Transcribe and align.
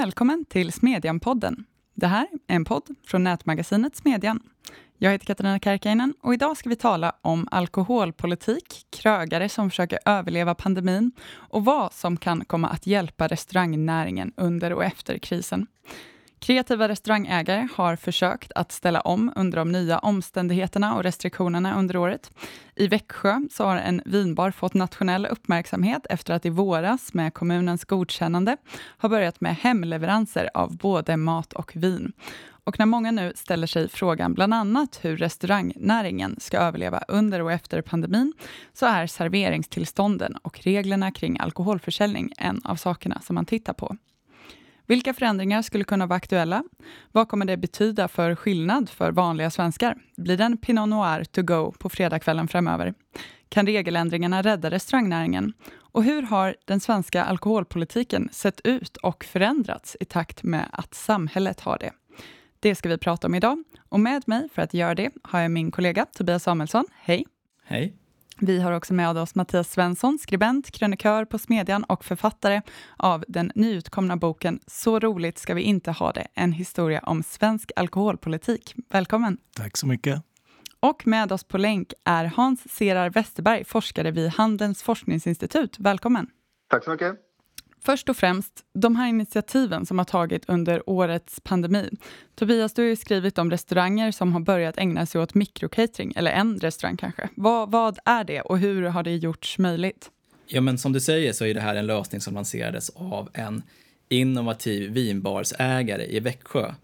Välkommen 0.00 0.44
till 0.44 0.72
Smedjan-podden. 0.72 1.64
Det 1.94 2.06
här 2.06 2.26
är 2.46 2.56
en 2.56 2.64
podd 2.64 2.88
från 3.06 3.24
nätmagasinet 3.24 3.96
Smedjan. 3.96 4.40
Jag 4.98 5.10
heter 5.10 5.26
Katarina 5.26 5.58
Kärkäinen 5.58 6.14
och 6.22 6.34
idag 6.34 6.56
ska 6.56 6.68
vi 6.68 6.76
tala 6.76 7.12
om 7.22 7.48
alkoholpolitik, 7.50 8.86
krögare 8.90 9.48
som 9.48 9.70
försöker 9.70 9.98
överleva 10.04 10.54
pandemin 10.54 11.12
och 11.32 11.64
vad 11.64 11.92
som 11.92 12.16
kan 12.16 12.44
komma 12.44 12.68
att 12.68 12.86
hjälpa 12.86 13.28
restaurangnäringen 13.28 14.32
under 14.36 14.72
och 14.72 14.84
efter 14.84 15.18
krisen. 15.18 15.66
Kreativa 16.42 16.88
restaurangägare 16.88 17.68
har 17.74 17.96
försökt 17.96 18.52
att 18.54 18.72
ställa 18.72 19.00
om 19.00 19.32
under 19.36 19.58
de 19.58 19.72
nya 19.72 19.98
omständigheterna 19.98 20.96
och 20.96 21.02
restriktionerna 21.02 21.78
under 21.78 21.96
året. 21.96 22.30
I 22.76 22.86
Växjö 22.86 23.40
så 23.50 23.64
har 23.64 23.76
en 23.76 24.02
vinbar 24.04 24.50
fått 24.50 24.74
nationell 24.74 25.26
uppmärksamhet 25.26 26.06
efter 26.10 26.34
att 26.34 26.46
i 26.46 26.50
våras 26.50 27.14
med 27.14 27.34
kommunens 27.34 27.84
godkännande 27.84 28.56
har 28.98 29.08
börjat 29.08 29.40
med 29.40 29.56
hemleveranser 29.56 30.50
av 30.54 30.76
både 30.76 31.16
mat 31.16 31.52
och 31.52 31.76
vin. 31.76 32.12
Och 32.64 32.78
när 32.78 32.86
många 32.86 33.10
nu 33.10 33.32
ställer 33.36 33.66
sig 33.66 33.88
frågan 33.88 34.34
bland 34.34 34.54
annat 34.54 34.98
hur 35.02 35.16
restaurangnäringen 35.16 36.36
ska 36.38 36.58
överleva 36.58 37.04
under 37.08 37.42
och 37.42 37.52
efter 37.52 37.82
pandemin, 37.82 38.32
så 38.72 38.86
är 38.86 39.06
serveringstillstånden 39.06 40.36
och 40.36 40.60
reglerna 40.60 41.10
kring 41.10 41.38
alkoholförsäljning 41.38 42.32
en 42.38 42.60
av 42.64 42.76
sakerna 42.76 43.20
som 43.20 43.34
man 43.34 43.46
tittar 43.46 43.72
på. 43.72 43.96
Vilka 44.90 45.14
förändringar 45.14 45.62
skulle 45.62 45.84
kunna 45.84 46.06
vara 46.06 46.16
aktuella? 46.16 46.64
Vad 47.12 47.28
kommer 47.28 47.44
det 47.44 47.56
betyda 47.56 48.08
för 48.08 48.34
skillnad 48.34 48.90
för 48.90 49.12
vanliga 49.12 49.50
svenskar? 49.50 49.96
Blir 50.16 50.36
det 50.36 50.44
en 50.44 50.56
Pinot 50.56 50.88
Noir 50.88 51.24
to 51.24 51.42
go 51.42 51.72
på 51.78 51.88
fredagskvällen 51.88 52.48
framöver? 52.48 52.94
Kan 53.48 53.66
regeländringarna 53.66 54.42
rädda 54.42 54.70
restaurangnäringen? 54.70 55.52
Och 55.72 56.04
hur 56.04 56.22
har 56.22 56.56
den 56.64 56.80
svenska 56.80 57.24
alkoholpolitiken 57.24 58.28
sett 58.32 58.60
ut 58.64 58.96
och 58.96 59.24
förändrats 59.24 59.96
i 60.00 60.04
takt 60.04 60.42
med 60.42 60.66
att 60.72 60.94
samhället 60.94 61.60
har 61.60 61.78
det? 61.78 61.92
Det 62.60 62.74
ska 62.74 62.88
vi 62.88 62.98
prata 62.98 63.26
om 63.26 63.34
idag. 63.34 63.64
Och 63.88 64.00
med 64.00 64.22
mig 64.26 64.48
för 64.54 64.62
att 64.62 64.74
göra 64.74 64.94
det 64.94 65.10
har 65.22 65.40
jag 65.40 65.50
min 65.50 65.70
kollega 65.70 66.06
Tobias 66.06 66.42
Samuelsson. 66.42 66.84
Hej! 66.94 67.26
Hej! 67.64 67.99
Vi 68.42 68.60
har 68.60 68.72
också 68.72 68.94
med 68.94 69.18
oss 69.18 69.34
Mattias 69.34 69.70
Svensson, 69.70 70.18
skribent, 70.18 70.70
krönikör 70.70 71.24
på 71.24 71.38
Smedjan 71.38 71.84
och 71.84 72.04
författare 72.04 72.62
av 72.96 73.24
den 73.28 73.52
nyutkomna 73.54 74.16
boken 74.16 74.60
Så 74.66 74.98
roligt 74.98 75.38
ska 75.38 75.54
vi 75.54 75.62
inte 75.62 75.90
ha 75.90 76.12
det, 76.12 76.26
en 76.34 76.52
historia 76.52 77.00
om 77.00 77.22
svensk 77.22 77.72
alkoholpolitik. 77.76 78.74
Välkommen! 78.90 79.38
Tack 79.56 79.76
så 79.76 79.86
mycket. 79.86 80.22
Och 80.80 81.06
med 81.06 81.32
oss 81.32 81.44
på 81.44 81.58
länk 81.58 81.92
är 82.04 82.24
Hans 82.24 82.72
Serar 82.72 83.10
Westerberg, 83.10 83.64
forskare 83.64 84.10
vid 84.10 84.30
Handelns 84.30 84.82
forskningsinstitut. 84.82 85.76
Välkommen! 85.78 86.26
Tack 86.70 86.84
så 86.84 86.90
mycket! 86.90 87.29
Först 87.84 88.08
och 88.08 88.16
främst, 88.16 88.52
de 88.74 88.96
här 88.96 89.08
initiativen 89.08 89.86
som 89.86 89.98
har 89.98 90.04
tagit 90.04 90.48
under 90.48 90.90
årets 90.90 91.40
pandemi. 91.40 91.90
Tobias, 92.34 92.74
du 92.74 92.82
har 92.82 92.88
ju 92.88 92.96
skrivit 92.96 93.38
om 93.38 93.50
restauranger 93.50 94.12
som 94.12 94.32
har 94.32 94.40
börjat 94.40 94.78
ägna 94.78 95.06
sig 95.06 95.20
åt 95.20 95.34
mikrocatering, 95.34 96.12
eller 96.16 96.30
en 96.30 96.58
restaurang 96.58 96.96
kanske. 96.96 97.28
Vad, 97.34 97.70
vad 97.70 97.98
är 98.04 98.24
det 98.24 98.40
och 98.40 98.58
hur 98.58 98.82
har 98.82 99.02
det 99.02 99.16
gjorts 99.16 99.58
möjligt? 99.58 100.10
Ja, 100.46 100.60
men 100.60 100.78
som 100.78 100.92
du 100.92 101.00
säger 101.00 101.32
så 101.32 101.44
är 101.44 101.54
det 101.54 101.60
här 101.60 101.74
en 101.74 101.86
lösning 101.86 102.20
som 102.20 102.34
lanserades 102.34 102.90
av 102.90 103.28
en 103.32 103.62
innovativ 104.08 104.90
vinbarsägare 104.90 106.06
i 106.16 106.20
Växjö 106.20 106.74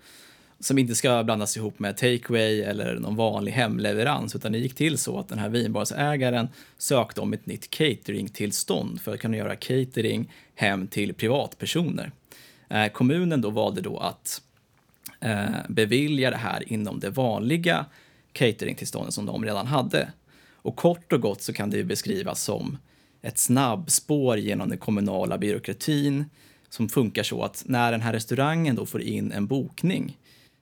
som 0.61 0.79
inte 0.79 0.95
ska 0.95 1.25
blandas 1.25 1.57
ihop 1.57 1.79
med 1.79 1.97
takeaway 1.97 2.61
eller 2.61 2.95
någon 2.95 3.17
vanlig 3.17 3.53
hemleverans, 3.53 4.37
utan 4.37 4.53
det 4.53 4.59
gick 4.59 4.75
till 4.75 4.99
så 4.99 5.19
att 5.19 5.29
den 5.29 5.39
här 5.39 5.49
vinbarsägaren 5.49 6.49
sökte 6.79 7.21
om 7.21 7.33
ett 7.33 7.47
nytt 7.47 7.71
cateringtillstånd 7.71 9.01
för 9.01 9.15
att 9.15 9.21
kunna 9.21 9.37
göra 9.37 9.57
catering 9.57 10.33
hem 10.55 10.87
till 10.87 11.15
privatpersoner. 11.15 12.13
Eh, 12.69 12.87
kommunen 12.87 13.41
då 13.41 13.51
valde 13.51 13.81
då 13.81 13.99
att 13.99 14.43
eh, 15.21 15.47
bevilja 15.69 16.31
det 16.31 16.37
här 16.37 16.73
inom 16.73 17.01
det 17.01 17.11
vanliga 17.11 17.87
cateringtillståndet 18.33 19.15
som 19.15 19.27
de 19.27 19.45
redan 19.45 19.67
hade. 19.67 20.13
Och 20.53 20.77
kort 20.77 21.13
och 21.13 21.21
gott 21.21 21.43
så 21.43 21.53
kan 21.53 21.71
det 21.71 21.85
beskrivas 21.85 22.43
som 22.43 22.79
ett 23.23 23.39
snabbspår 23.39 24.39
genom 24.39 24.69
den 24.69 24.79
kommunala 24.79 25.39
byråkratin 25.39 26.25
som 26.69 26.89
funkar 26.89 27.23
så 27.23 27.43
att 27.43 27.63
när 27.67 27.93
den 27.93 28.01
här 28.01 28.13
restaurangen 28.13 28.77
då 28.77 28.87
får 28.87 29.03
in 29.03 29.33
en 29.33 29.47
bokning 29.47 30.17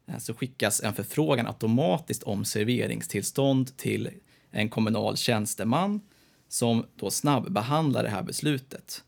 Eh, 0.07 0.19
så 0.19 0.35
skickas 0.35 0.83
en 0.83 0.95
förfrågan 0.95 1.47
automatiskt 1.47 2.23
om 2.23 2.45
serveringstillstånd 2.45 3.77
till 3.77 4.11
en 4.51 4.69
kommunal 4.69 5.17
tjänsteman 5.17 6.01
som 6.49 6.87
då 6.97 7.11
snabbbehandlar 7.11 8.03
det 8.03 8.09
här 8.09 8.23
beslutet. 8.23 9.05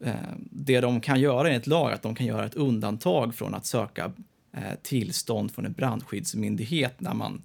Eh, 0.00 0.14
det 0.38 0.80
de 0.80 1.00
kan 1.00 1.20
göra 1.20 1.48
enligt 1.48 1.66
lag 1.66 1.90
är 1.90 1.94
att 1.94 2.02
de 2.02 2.14
kan 2.14 2.26
göra 2.26 2.46
ett 2.46 2.54
undantag 2.54 3.34
från 3.34 3.54
att 3.54 3.66
söka 3.66 4.12
eh, 4.52 4.74
tillstånd 4.82 5.52
från 5.52 5.66
en 5.66 5.72
brandskyddsmyndighet 5.72 7.00
när 7.00 7.14
man 7.14 7.42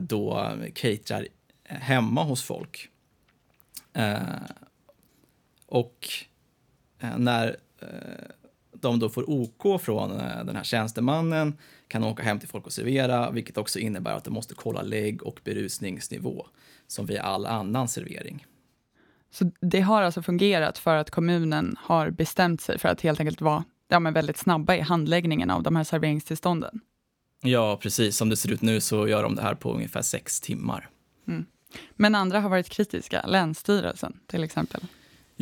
då 0.00 0.52
caterar 0.74 1.28
hemma 1.64 2.22
hos 2.22 2.42
folk. 2.42 2.88
Och 5.66 6.08
när 7.16 7.56
de 8.72 8.98
då 8.98 9.08
får 9.08 9.30
OK 9.30 9.82
från 9.82 10.10
den 10.18 10.56
här 10.56 10.64
tjänstemannen 10.64 11.58
kan 11.92 12.04
åka 12.04 12.22
hem 12.22 12.38
till 12.38 12.48
folk 12.48 12.66
och 12.66 12.72
servera, 12.72 13.30
vilket 13.30 13.58
också 13.58 13.78
innebär 13.78 14.14
att 14.14 14.24
de 14.24 14.30
måste 14.30 14.54
kolla 14.54 14.82
lägg 14.82 15.22
och 15.22 15.40
berusningsnivå, 15.44 16.46
som 16.86 17.06
vid 17.06 17.18
all 17.18 17.46
annan 17.46 17.88
servering. 17.88 18.46
Så 19.30 19.50
det 19.60 19.80
har 19.80 20.02
alltså 20.02 20.22
fungerat 20.22 20.78
för 20.78 20.96
att 20.96 21.10
kommunen 21.10 21.76
har 21.78 22.10
bestämt 22.10 22.60
sig 22.60 22.78
för 22.78 22.88
att 22.88 23.00
helt 23.00 23.20
enkelt 23.20 23.40
vara 23.40 23.64
ja, 23.88 24.00
men 24.00 24.14
väldigt 24.14 24.36
snabba 24.36 24.74
i 24.74 24.80
handläggningen 24.80 25.50
av 25.50 25.62
de 25.62 25.76
här 25.76 25.84
serveringstillstånden? 25.84 26.80
Ja, 27.42 27.78
precis. 27.82 28.16
Som 28.16 28.28
det 28.28 28.36
ser 28.36 28.52
ut 28.52 28.62
nu 28.62 28.80
så 28.80 29.08
gör 29.08 29.22
de 29.22 29.34
det 29.34 29.42
här 29.42 29.54
på 29.54 29.74
ungefär 29.74 30.02
sex 30.02 30.40
timmar. 30.40 30.88
Mm. 31.28 31.44
Men 31.94 32.14
andra 32.14 32.40
har 32.40 32.48
varit 32.48 32.68
kritiska, 32.68 33.26
Länsstyrelsen 33.26 34.20
till 34.26 34.44
exempel? 34.44 34.80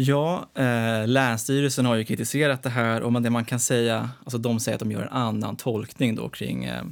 Ja, 0.03 0.49
eh, 0.55 1.09
Länsstyrelsen 1.09 1.87
har 1.87 1.94
ju 1.94 2.05
kritiserat 2.05 2.62
det 2.62 2.71
här 2.71 3.03
och 3.03 3.22
det 3.22 3.31
man 3.31 3.44
kan 3.44 3.61
säga, 3.61 4.11
alltså 4.25 4.38
de 4.38 4.61
säger 4.61 4.77
att 4.77 4.81
de 4.81 4.93
gör 4.93 5.03
en 5.03 5.09
annan 5.09 5.56
tolkning 5.56 6.15
då 6.15 6.28
kring 6.28 6.65
eh, 6.65 6.83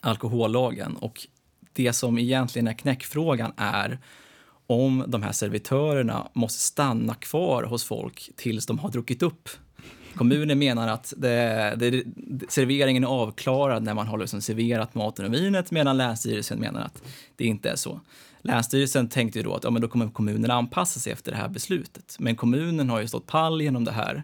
alkohollagen 0.00 0.96
och 0.96 1.26
det 1.72 1.92
som 1.92 2.18
egentligen 2.18 2.68
är 2.68 2.72
knäckfrågan 2.72 3.52
är 3.56 3.98
om 4.66 5.04
de 5.06 5.22
här 5.22 5.32
servitörerna 5.32 6.28
måste 6.32 6.60
stanna 6.60 7.14
kvar 7.14 7.62
hos 7.62 7.84
folk 7.84 8.30
tills 8.36 8.66
de 8.66 8.78
har 8.78 8.90
druckit 8.90 9.22
upp. 9.22 9.48
Kommunen 10.14 10.58
menar 10.58 10.88
att 10.88 11.14
det, 11.16 11.74
det, 11.76 12.04
serveringen 12.48 13.04
är 13.04 13.08
avklarad 13.08 13.82
när 13.82 13.94
man 13.94 14.06
har 14.06 14.18
liksom 14.18 14.40
serverat 14.40 14.94
maten 14.94 15.24
och 15.24 15.34
vinet 15.34 15.70
medan 15.70 15.96
Länsstyrelsen 15.96 16.58
menar 16.58 16.80
att 16.80 17.02
det 17.36 17.44
inte 17.44 17.70
är 17.70 17.76
så. 17.76 18.00
Länsstyrelsen 18.42 19.08
tänkte 19.08 19.38
ju 19.38 19.42
då 19.42 19.54
att 19.54 19.64
ja, 19.64 19.70
men 19.70 19.82
då 19.82 19.88
kommer 19.88 20.10
kommunen 20.10 20.50
anpassa 20.50 21.00
sig 21.00 21.12
efter 21.12 21.32
det 21.32 21.38
här 21.38 21.48
beslutet. 21.48 22.16
Men 22.18 22.36
kommunen 22.36 22.90
har 22.90 23.00
ju 23.00 23.08
stått 23.08 23.26
pall 23.26 23.62
genom 23.62 23.84
det 23.84 23.92
här, 23.92 24.22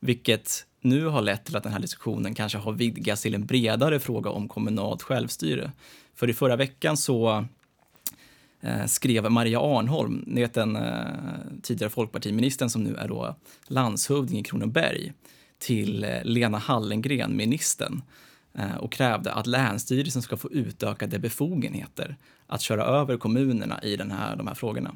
vilket 0.00 0.66
nu 0.80 1.06
har 1.06 1.22
lett 1.22 1.44
till 1.44 1.56
att 1.56 1.62
den 1.62 1.72
här 1.72 1.80
diskussionen 1.80 2.34
kanske 2.34 2.58
har 2.58 2.72
vidgats 2.72 3.22
till 3.22 3.34
en 3.34 3.46
bredare 3.46 4.00
fråga 4.00 4.30
om 4.30 4.48
kommunalt 4.48 5.02
självstyre. 5.02 5.72
För 6.14 6.30
i 6.30 6.32
förra 6.32 6.56
veckan 6.56 6.96
så 6.96 7.44
eh, 8.60 8.86
skrev 8.86 9.30
Maria 9.30 9.60
Arnholm, 9.60 10.24
ni 10.26 10.40
vet 10.40 10.54
den 10.54 10.76
eh, 10.76 11.04
tidigare 11.62 11.90
folkpartiministern 11.90 12.70
som 12.70 12.84
nu 12.84 12.96
är 12.96 13.08
då 13.08 13.36
landshövding 13.66 14.38
i 14.38 14.42
Kronoberg, 14.42 15.12
till 15.58 16.04
eh, 16.04 16.24
Lena 16.24 16.58
Hallengren, 16.58 17.36
ministern, 17.36 18.02
eh, 18.54 18.76
och 18.76 18.92
krävde 18.92 19.32
att 19.32 19.46
Länsstyrelsen 19.46 20.22
ska 20.22 20.36
få 20.36 20.50
utökade 20.50 21.18
befogenheter 21.18 22.16
att 22.50 22.60
köra 22.60 22.84
över 22.84 23.16
kommunerna 23.16 23.80
i 23.82 23.96
den 23.96 24.10
här, 24.10 24.36
de 24.36 24.46
här 24.46 24.54
frågorna. 24.54 24.94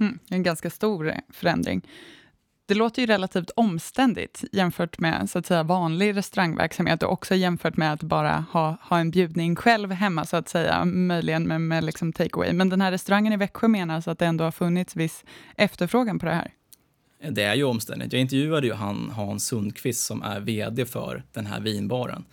Mm, 0.00 0.18
en 0.28 0.42
ganska 0.42 0.70
stor 0.70 1.14
förändring. 1.32 1.82
Det 2.68 2.74
låter 2.74 3.02
ju 3.02 3.06
relativt 3.06 3.50
omständigt 3.56 4.44
jämfört 4.52 4.98
med 4.98 5.30
så 5.30 5.38
att 5.38 5.46
säga, 5.46 5.62
vanlig 5.62 6.16
restaurangverksamhet 6.16 7.02
och 7.02 7.12
också 7.12 7.34
jämfört 7.34 7.76
med 7.76 7.92
att 7.92 8.02
bara 8.02 8.44
ha, 8.52 8.76
ha 8.82 8.98
en 8.98 9.10
bjudning 9.10 9.56
själv 9.56 9.90
hemma, 9.90 10.24
så 10.24 10.36
att 10.36 10.48
säga, 10.48 10.84
möjligen 10.84 11.48
med, 11.48 11.60
med 11.60 11.84
liksom 11.84 12.12
takeaway. 12.12 12.52
Men 12.52 12.68
den 12.68 12.80
här 12.80 12.90
restaurangen 12.90 13.32
i 13.32 13.36
Växjö 13.36 13.68
menar 13.68 13.94
alltså 13.94 14.10
att 14.10 14.18
det 14.18 14.26
ändå 14.26 14.44
har 14.44 14.50
funnits 14.50 14.96
viss 14.96 15.24
efterfrågan 15.56 16.18
på 16.18 16.26
det 16.26 16.32
här? 16.32 16.50
Det 17.30 17.42
är 17.42 17.54
ju 17.54 17.64
omständigt. 17.64 18.12
Jag 18.12 18.20
intervjuade 18.20 18.66
ju 18.66 18.72
han, 18.72 19.10
Hans 19.10 19.46
Sundqvist 19.46 20.06
som 20.06 20.22
är 20.22 20.40
vd 20.40 20.86
för 20.86 21.22
den 21.32 21.46
här 21.46 21.60
vinbaren. 21.60 22.24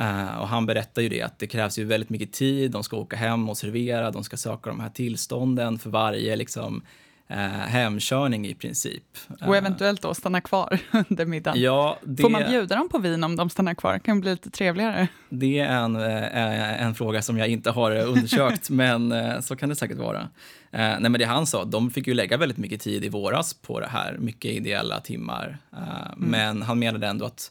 Uh, 0.00 0.38
och 0.38 0.48
han 0.48 0.66
berättar 0.66 1.02
ju 1.02 1.08
det 1.08 1.22
att 1.22 1.38
det 1.38 1.46
krävs 1.46 1.78
ju 1.78 1.84
väldigt 1.84 2.10
mycket 2.10 2.32
tid, 2.32 2.70
de 2.70 2.84
ska 2.84 2.96
åka 2.96 3.16
hem 3.16 3.48
och 3.48 3.56
servera, 3.56 4.10
de 4.10 4.24
ska 4.24 4.36
söka 4.36 4.70
de 4.70 4.80
här 4.80 4.88
tillstånden 4.88 5.78
för 5.78 5.90
varje 5.90 6.36
liksom, 6.36 6.82
eh, 7.28 7.36
hemkörning 7.46 8.46
i 8.46 8.54
princip. 8.54 9.02
Och 9.46 9.56
eventuellt 9.56 10.02
då 10.02 10.14
stanna 10.14 10.40
kvar 10.40 10.78
under 11.10 11.26
middagen. 11.26 11.62
Ja, 11.62 11.98
det, 12.04 12.22
Får 12.22 12.30
man 12.30 12.42
bjuda 12.50 12.76
dem 12.76 12.88
på 12.88 12.98
vin 12.98 13.24
om 13.24 13.36
de 13.36 13.50
stannar 13.50 13.74
kvar? 13.74 13.98
kan 13.98 14.20
bli 14.20 14.30
lite 14.30 14.50
trevligare. 14.50 15.08
Det 15.28 15.58
är 15.58 15.76
en, 15.76 15.96
en 15.96 16.94
fråga 16.94 17.22
som 17.22 17.38
jag 17.38 17.48
inte 17.48 17.70
har 17.70 17.96
undersökt, 17.96 18.70
men 18.70 19.14
så 19.42 19.56
kan 19.56 19.68
det 19.68 19.76
säkert 19.76 19.98
vara. 19.98 20.28
nej, 20.70 21.00
men 21.00 21.12
det 21.12 21.24
han 21.24 21.46
sa, 21.46 21.64
de 21.64 21.90
fick 21.90 22.06
ju 22.06 22.14
lägga 22.14 22.36
väldigt 22.36 22.58
mycket 22.58 22.80
tid 22.80 23.04
i 23.04 23.08
våras 23.08 23.54
på 23.54 23.80
det 23.80 23.88
här, 23.88 24.16
mycket 24.18 24.50
ideella 24.50 25.00
timmar. 25.00 25.58
Mm. 25.72 26.30
Men 26.30 26.62
han 26.62 26.78
menade 26.78 27.06
ändå 27.06 27.24
att 27.24 27.50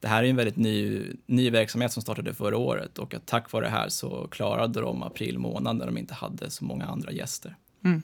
det 0.00 0.08
här 0.08 0.24
är 0.24 0.28
en 0.28 0.36
väldigt 0.36 0.56
ny, 0.56 1.06
ny 1.26 1.50
verksamhet 1.50 1.92
som 1.92 2.02
startade 2.02 2.34
förra 2.34 2.56
året 2.56 2.98
och 2.98 3.14
att 3.14 3.26
tack 3.26 3.52
vare 3.52 3.64
det 3.64 3.70
här 3.70 3.88
så 3.88 4.28
klarade 4.30 4.80
de 4.80 5.02
april 5.02 5.38
månad 5.38 5.76
när 5.76 5.86
de 5.86 5.98
inte 5.98 6.14
hade 6.14 6.50
så 6.50 6.64
många 6.64 6.84
andra 6.84 7.12
gäster. 7.12 7.56
Mm. 7.84 8.02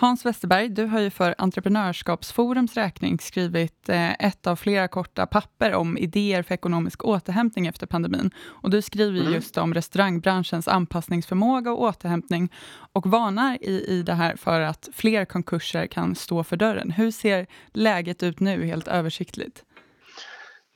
Hans 0.00 0.26
Westerberg, 0.26 0.68
du 0.68 0.84
har 0.84 1.00
ju 1.00 1.10
för 1.10 1.34
Entreprenörskapsforums 1.38 2.74
räkning 2.74 3.18
skrivit 3.18 3.88
eh, 3.88 4.12
ett 4.12 4.46
av 4.46 4.56
flera 4.56 4.88
korta 4.88 5.26
papper 5.26 5.74
om 5.74 5.98
idéer 5.98 6.42
för 6.42 6.54
ekonomisk 6.54 7.04
återhämtning 7.04 7.66
efter 7.66 7.86
pandemin. 7.86 8.30
Och 8.38 8.70
du 8.70 8.82
skriver 8.82 9.20
mm. 9.20 9.32
just 9.32 9.58
om 9.58 9.74
restaurangbranschens 9.74 10.68
anpassningsförmåga 10.68 11.72
och 11.72 11.82
återhämtning 11.82 12.52
och 12.92 13.06
varnar 13.06 13.58
i, 13.60 13.84
i 13.88 14.02
det 14.02 14.14
här 14.14 14.36
för 14.36 14.60
att 14.60 14.88
fler 14.92 15.24
konkurser 15.24 15.86
kan 15.86 16.14
stå 16.14 16.44
för 16.44 16.56
dörren. 16.56 16.90
Hur 16.90 17.10
ser 17.10 17.46
läget 17.72 18.22
ut 18.22 18.40
nu, 18.40 18.66
helt 18.66 18.88
översiktligt? 18.88 19.64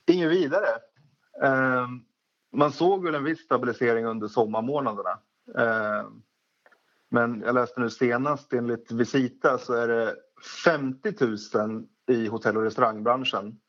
Inget 0.07 0.31
vidare. 0.31 0.67
Eh, 1.43 1.87
man 2.53 2.71
såg 2.71 3.03
väl 3.03 3.15
en 3.15 3.23
viss 3.23 3.39
stabilisering 3.39 4.05
under 4.05 4.27
sommarmånaderna. 4.27 5.19
Eh, 5.57 6.07
men 7.09 7.41
jag 7.45 7.55
läste 7.55 7.79
nu 7.79 7.89
senast 7.89 8.53
enligt 8.53 8.91
Visita 8.91 9.57
så 9.57 9.73
är 9.73 9.87
det 9.87 10.15
50 10.65 11.13
000 11.57 11.87
i 12.07 12.27
hotell 12.27 12.57
och 12.57 12.63
restaurangbranschen 12.63 13.59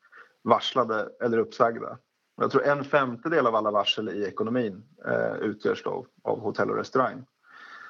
varslade 0.43 1.09
eller 1.21 1.37
uppsagda. 1.37 1.97
Jag 2.37 2.51
tror 2.51 2.63
en 2.63 2.83
femtedel 2.83 3.47
av 3.47 3.55
alla 3.55 3.71
varsel 3.71 4.09
i 4.09 4.23
ekonomin 4.23 4.83
eh, 5.07 5.35
utgörs 5.35 5.83
då 5.83 6.05
av 6.23 6.39
hotell 6.39 6.69
och 6.69 6.77
restaurang. 6.77 7.25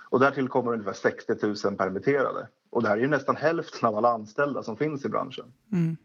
Och 0.10 0.20
därtill 0.20 0.50
kommer 0.50 0.74
ungefär 0.74 0.94
60 0.94 1.68
000 1.68 1.78
permitterade. 1.78 2.48
Och 2.70 2.84
det 2.84 2.90
här 2.90 2.98
är 2.98 3.02
ju 3.02 3.08
nästan 3.08 3.36
hälften 3.36 3.90
av 3.90 3.96
alla 3.96 4.10
anställda 4.10 4.64
som 4.64 4.78
finns 4.78 5.06
i 5.06 5.10
branschen. 5.10 5.54
Mm. 5.72 5.98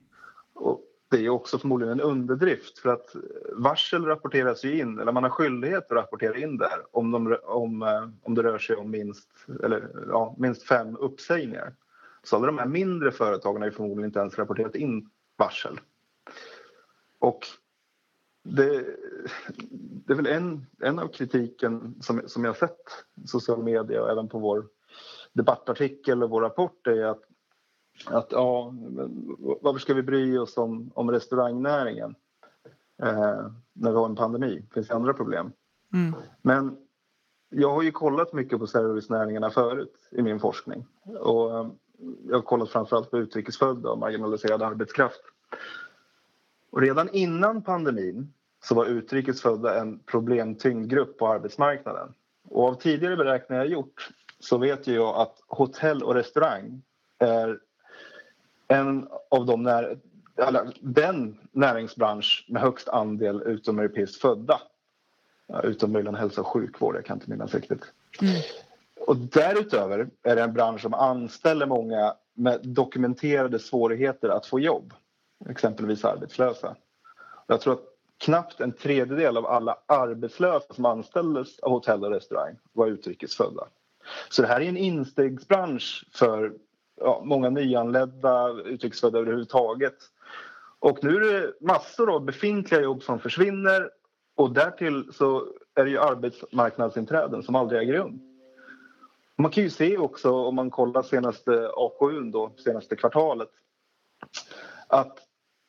Och 0.54 0.84
det 1.10 1.24
är 1.24 1.28
också 1.28 1.58
förmodligen 1.58 1.92
en 1.92 2.06
underdrift 2.06 2.78
för 2.78 2.90
att 2.90 3.16
varsel 3.52 4.04
rapporteras 4.04 4.64
ju 4.64 4.78
in, 4.78 4.98
eller 4.98 5.12
man 5.12 5.22
har 5.22 5.30
skyldighet 5.30 5.84
att 5.84 5.96
rapportera 5.96 6.38
in 6.38 6.58
där 6.58 6.86
om, 6.90 7.10
de, 7.10 7.36
om, 7.42 7.82
eh, 7.82 8.08
om 8.22 8.34
det 8.34 8.42
rör 8.42 8.58
sig 8.58 8.76
om 8.76 8.90
minst, 8.90 9.30
eller, 9.62 9.90
ja, 10.08 10.34
minst 10.38 10.62
fem 10.62 10.96
uppsägningar. 10.96 11.74
Så 12.22 12.36
alla 12.36 12.46
de 12.46 12.58
här 12.58 12.66
mindre 12.66 13.12
företagen 13.12 13.62
har 13.62 13.68
ju 13.68 13.72
förmodligen 13.74 14.04
inte 14.04 14.18
ens 14.18 14.38
rapporterat 14.38 14.74
in 14.74 15.10
varsel. 15.36 15.80
Och 17.18 17.46
det, 18.42 18.84
det 20.06 20.12
är 20.12 20.16
väl 20.16 20.26
en, 20.26 20.66
en 20.80 20.98
av 20.98 21.08
kritiken 21.08 21.94
som, 22.00 22.22
som 22.26 22.44
jag 22.44 22.56
sett 22.56 22.80
i 23.24 23.26
sociala 23.26 23.62
medier 23.62 24.00
och 24.00 24.10
även 24.10 24.28
på 24.28 24.38
vår 24.38 24.66
debattartikel 25.32 26.22
och 26.22 26.30
vår 26.30 26.40
rapport 26.40 26.86
är 26.86 27.04
att 27.04 27.22
att 28.06 28.28
ja, 28.30 28.74
varför 29.60 29.78
ska 29.78 29.94
vi 29.94 30.02
bry 30.02 30.38
oss 30.38 30.56
om, 30.56 30.90
om 30.94 31.10
restaurangnäringen 31.10 32.14
eh, 33.02 33.46
när 33.72 33.90
vi 33.90 33.96
har 33.96 34.06
en 34.06 34.16
pandemi? 34.16 34.62
Det 34.68 34.74
finns 34.74 34.90
andra 34.90 35.14
problem. 35.14 35.52
Mm. 35.92 36.14
Men 36.42 36.76
jag 37.48 37.72
har 37.72 37.82
ju 37.82 37.90
kollat 37.90 38.32
mycket 38.32 38.58
på 38.58 38.66
servicenäringarna 38.66 39.50
förut 39.50 39.94
i 40.10 40.22
min 40.22 40.40
forskning. 40.40 40.86
Och 41.20 41.58
eh, 41.58 41.68
jag 42.28 42.36
har 42.36 42.42
kollat 42.42 42.70
framförallt 42.70 43.10
på 43.10 43.18
utrikesfödda 43.18 43.90
och 43.90 43.98
marginaliserad 43.98 44.62
arbetskraft. 44.62 45.20
Och 46.70 46.80
redan 46.80 47.08
innan 47.08 47.62
pandemin 47.62 48.32
så 48.62 48.74
var 48.74 48.86
utrikesfödda 48.86 49.80
en 49.80 49.98
problemtyngd 49.98 50.90
grupp 50.90 51.18
på 51.18 51.28
arbetsmarknaden. 51.28 52.14
Och 52.48 52.64
av 52.64 52.74
tidigare 52.74 53.16
beräkningar 53.16 53.62
jag 53.62 53.72
gjort 53.72 54.10
så 54.38 54.58
vet 54.58 54.86
jag 54.86 55.16
att 55.16 55.42
hotell 55.46 56.02
och 56.02 56.14
restaurang 56.14 56.82
är 57.18 57.60
en 58.70 59.08
av 59.30 59.46
de 59.46 59.62
när, 59.62 59.98
den 60.80 61.38
näringsbransch 61.52 62.46
med 62.48 62.62
högst 62.62 62.88
andel 62.88 63.42
utomeuropeiskt 63.42 64.20
födda. 64.20 64.60
Utom 65.62 65.92
möjligen 65.92 66.14
hälso 66.14 66.40
och 66.40 66.46
sjukvård, 66.46 66.96
jag 66.96 67.04
kan 67.04 67.16
inte 67.16 67.30
minnas 67.30 67.54
riktigt. 67.54 67.92
Mm. 68.22 68.42
Och 69.06 69.16
därutöver 69.16 70.10
är 70.22 70.36
det 70.36 70.42
en 70.42 70.52
bransch 70.52 70.80
som 70.80 70.94
anställer 70.94 71.66
många 71.66 72.14
med 72.34 72.60
dokumenterade 72.62 73.58
svårigheter 73.58 74.28
att 74.28 74.46
få 74.46 74.60
jobb. 74.60 74.94
Exempelvis 75.48 76.04
arbetslösa. 76.04 76.76
Jag 77.46 77.60
tror 77.60 77.72
att 77.72 77.84
knappt 78.18 78.60
en 78.60 78.72
tredjedel 78.72 79.36
av 79.36 79.46
alla 79.46 79.78
arbetslösa 79.86 80.74
som 80.74 80.84
anställdes 80.84 81.58
av 81.58 81.70
hotell 81.70 82.04
och 82.04 82.10
restaurang 82.10 82.56
var 82.72 82.86
utrikesfödda. 82.86 83.66
Så 84.28 84.42
det 84.42 84.48
här 84.48 84.60
är 84.60 84.68
en 84.68 84.76
instegsbransch 84.76 86.06
för 86.12 86.52
ja, 87.00 87.20
många 87.24 87.50
nyanlända 87.50 88.50
utrikesfödda 88.64 89.18
överhuvudtaget. 89.18 89.96
Och 90.78 91.04
nu 91.04 91.16
är 91.16 91.20
det 91.20 91.52
massor 91.60 92.14
av 92.14 92.24
befintliga 92.24 92.80
jobb 92.80 93.02
som 93.02 93.18
försvinner 93.18 93.90
och 94.36 94.52
därtill 94.52 95.12
så 95.12 95.46
är 95.74 95.84
det 95.84 95.90
ju 95.90 95.98
arbetsmarknadsinträden 95.98 97.42
som 97.42 97.54
aldrig 97.54 97.80
äger 97.80 97.92
rum. 97.92 98.20
Man 99.38 99.50
kan 99.50 99.64
ju 99.64 99.70
se 99.70 99.98
också 99.98 100.30
om 100.30 100.54
man 100.54 100.70
kollar 100.70 101.02
senaste 101.02 101.70
AKU 101.76 102.30
då, 102.30 102.52
senaste 102.56 102.96
kvartalet 102.96 103.50
att 104.86 105.18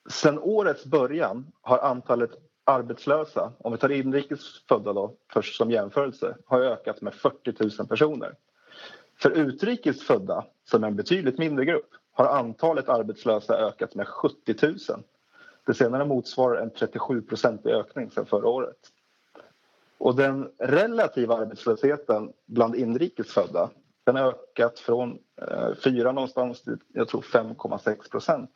sen 0.10 0.40
årets 0.40 0.86
början 0.86 1.52
har 1.62 1.78
antalet 1.78 2.32
arbetslösa, 2.64 3.54
om 3.58 3.72
vi 3.72 3.78
tar 3.78 3.92
inrikes 3.92 4.68
födda 4.68 4.94
då 4.94 5.16
först 5.34 5.56
som 5.58 5.72
jämförelse, 5.72 6.38
har 6.46 6.62
ökat 6.62 7.02
med 7.02 7.14
40 7.14 7.80
000 7.80 7.88
personer. 7.88 8.36
För 9.22 9.32
utrikes 9.32 10.04
födda, 10.04 10.46
som 10.64 10.84
är 10.84 10.88
en 10.88 10.96
betydligt 10.96 11.38
mindre 11.38 11.66
grupp, 11.66 11.90
har 12.12 12.26
antalet 12.26 12.90
arbetslösa 12.90 13.58
ökat 13.58 13.96
med 13.96 14.08
70 14.08 14.56
000. 14.62 14.78
Det 15.66 15.74
senare 15.74 16.06
motsvarar 16.06 16.62
en 16.62 16.70
37 16.70 17.22
procentig 17.22 17.70
ökning 17.70 18.12
sedan 18.12 18.26
förra 18.26 18.48
året. 18.48 18.78
Och 19.98 20.16
den 20.16 20.52
relativa 20.58 21.38
arbetslösheten 21.38 22.34
bland 22.46 22.76
inrikes 22.76 23.34
födda 23.34 23.70
den 24.04 24.16
har 24.16 24.28
ökat 24.28 24.80
från 24.80 25.20
eh, 25.42 25.76
4 25.84 26.12
någonstans 26.12 26.62
till 26.62 26.78
jag 26.94 27.08
tror 27.08 27.22
5,6 27.22 28.12
procent. 28.12 28.52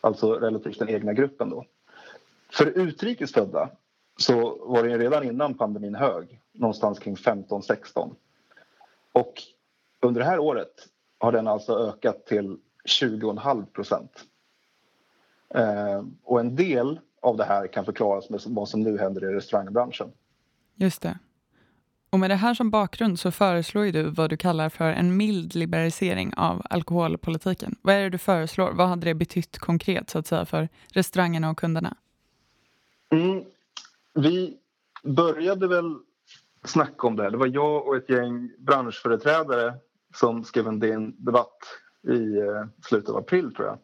Alltså 0.00 0.32
relativt 0.32 0.78
den 0.78 0.88
egna 0.88 1.12
gruppen. 1.12 1.50
Då. 1.50 1.64
För 2.52 2.66
utrikes 2.66 3.32
födda 3.32 3.70
så 4.16 4.66
var 4.66 4.82
den 4.82 4.98
redan 4.98 5.24
innan 5.24 5.54
pandemin 5.54 5.94
hög, 5.94 6.40
någonstans 6.52 6.98
kring 6.98 7.14
15-16. 7.14 8.14
Och 9.12 9.42
under 10.00 10.20
det 10.20 10.26
här 10.26 10.38
året 10.38 10.88
har 11.18 11.32
den 11.32 11.48
alltså 11.48 11.78
ökat 11.78 12.26
till 12.26 12.56
20,5 13.00 13.66
procent. 13.66 14.24
Eh, 15.54 16.04
och 16.22 16.40
en 16.40 16.56
del 16.56 17.00
av 17.22 17.36
det 17.36 17.44
här 17.44 17.66
kan 17.66 17.84
förklaras 17.84 18.30
med 18.30 18.40
vad 18.46 18.68
som 18.68 18.82
nu 18.82 18.98
händer 18.98 19.30
i 19.30 19.34
restaurangbranschen. 19.34 20.12
Just 20.74 21.02
det. 21.02 21.18
Och 22.10 22.18
med 22.18 22.30
det 22.30 22.34
här 22.34 22.54
som 22.54 22.70
bakgrund 22.70 23.18
så 23.18 23.30
föreslår 23.30 23.84
du 23.84 24.02
vad 24.02 24.30
du 24.30 24.36
kallar 24.36 24.68
för 24.68 24.90
en 24.90 25.16
mild 25.16 25.54
liberalisering 25.54 26.34
av 26.36 26.62
alkoholpolitiken. 26.70 27.76
Vad 27.82 27.94
är 27.94 28.02
det 28.02 28.10
du 28.10 28.18
föreslår? 28.18 28.72
Vad 28.72 28.88
hade 28.88 29.06
det 29.06 29.14
betytt 29.14 29.58
konkret 29.58 30.10
så 30.10 30.18
att 30.18 30.26
säga 30.26 30.46
för 30.46 30.68
restaurangerna 30.92 31.50
och 31.50 31.58
kunderna? 31.58 31.96
Mm. 33.10 33.44
Vi 34.14 34.56
började 35.04 35.68
väl 35.68 35.96
snacka 36.64 37.06
om 37.06 37.16
det 37.16 37.22
här. 37.22 37.30
Det 37.30 37.36
var 37.36 37.46
jag 37.46 37.86
och 37.86 37.96
ett 37.96 38.10
gäng 38.10 38.50
branschföreträdare 38.58 39.74
som 40.20 40.44
skrev 40.44 40.66
en 40.66 40.80
DN-debatt 40.80 41.58
i 42.08 42.38
eh, 42.38 42.64
slutet 42.86 43.10
av 43.10 43.16
april, 43.16 43.54
tror 43.54 43.66
jag. 43.66 43.78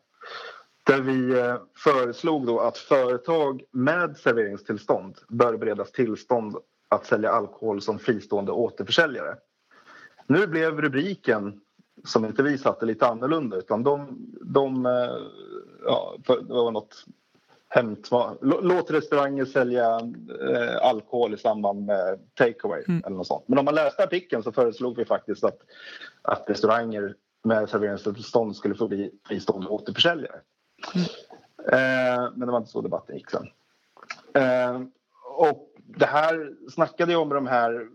Där 0.82 1.00
vi 1.00 1.38
eh, 1.38 1.56
föreslog 1.76 2.46
då 2.46 2.60
att 2.60 2.78
företag 2.78 3.62
med 3.72 4.16
serveringstillstånd 4.16 5.18
bör 5.28 5.56
beredas 5.56 5.92
tillstånd 5.92 6.56
att 6.88 7.06
sälja 7.06 7.30
alkohol 7.30 7.82
som 7.82 7.98
fristående 7.98 8.52
återförsäljare. 8.52 9.36
Nu 10.26 10.46
blev 10.46 10.80
rubriken, 10.80 11.60
som 12.04 12.24
inte 12.24 12.42
vi 12.42 12.58
satte, 12.58 12.86
lite 12.86 13.06
annorlunda. 13.06 13.56
Utan 13.56 13.82
de, 13.82 14.26
de 14.42 14.86
eh, 14.86 14.92
ja, 15.84 16.16
det 16.26 16.54
var 16.54 16.70
något 16.70 17.04
hämtmat. 17.74 18.38
Låt 18.40 18.90
restauranger 18.90 19.44
sälja 19.44 20.00
eh, 20.40 20.76
alkohol 20.82 21.34
i 21.34 21.36
samband 21.36 21.86
med 21.86 22.18
takeaway 22.34 22.84
mm. 22.88 23.02
eller 23.06 23.16
något 23.16 23.26
sånt. 23.26 23.48
Men 23.48 23.58
om 23.58 23.64
man 23.64 23.74
läste 23.74 24.04
artikeln 24.04 24.42
så 24.42 24.52
föreslog 24.52 24.96
vi 24.96 25.04
faktiskt 25.04 25.44
att, 25.44 25.58
att 26.22 26.44
restauranger 26.50 27.14
med 27.44 27.68
serveringstillstånd 27.68 28.56
skulle 28.56 28.74
få 28.74 28.88
bli 28.88 29.10
fristående 29.28 29.68
återförsäljare. 29.68 30.40
Mm. 30.94 31.06
Eh, 31.72 32.30
men 32.34 32.46
det 32.46 32.52
var 32.52 32.58
inte 32.58 32.70
så 32.70 32.80
debatten 32.80 33.16
gick 33.16 33.30
sen. 33.30 33.46
Eh, 34.34 34.80
och 35.36 35.70
det 35.76 36.06
här 36.06 36.52
snackade 36.70 37.12
jag 37.12 37.22
om 37.22 37.28
de 37.28 37.46
här 37.46 37.88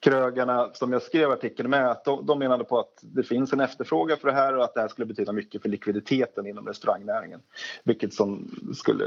krögarna 0.00 0.70
som 0.72 0.92
jag 0.92 1.02
skrev 1.02 1.30
artikeln 1.30 1.70
med 1.70 1.90
att 1.90 2.04
de, 2.04 2.26
de 2.26 2.38
menade 2.38 2.64
på 2.64 2.78
att 2.78 2.98
det 3.02 3.22
finns 3.22 3.52
en 3.52 3.60
efterfrågan 3.60 4.18
för 4.18 4.28
det 4.28 4.34
här 4.34 4.56
och 4.56 4.64
att 4.64 4.74
det 4.74 4.80
här 4.80 4.88
skulle 4.88 5.06
betyda 5.06 5.32
mycket 5.32 5.62
för 5.62 5.68
likviditeten 5.68 6.46
inom 6.46 6.66
restaurangnäringen. 6.66 7.40
Vilket 7.84 8.14
som 8.14 8.50
skulle 8.74 9.04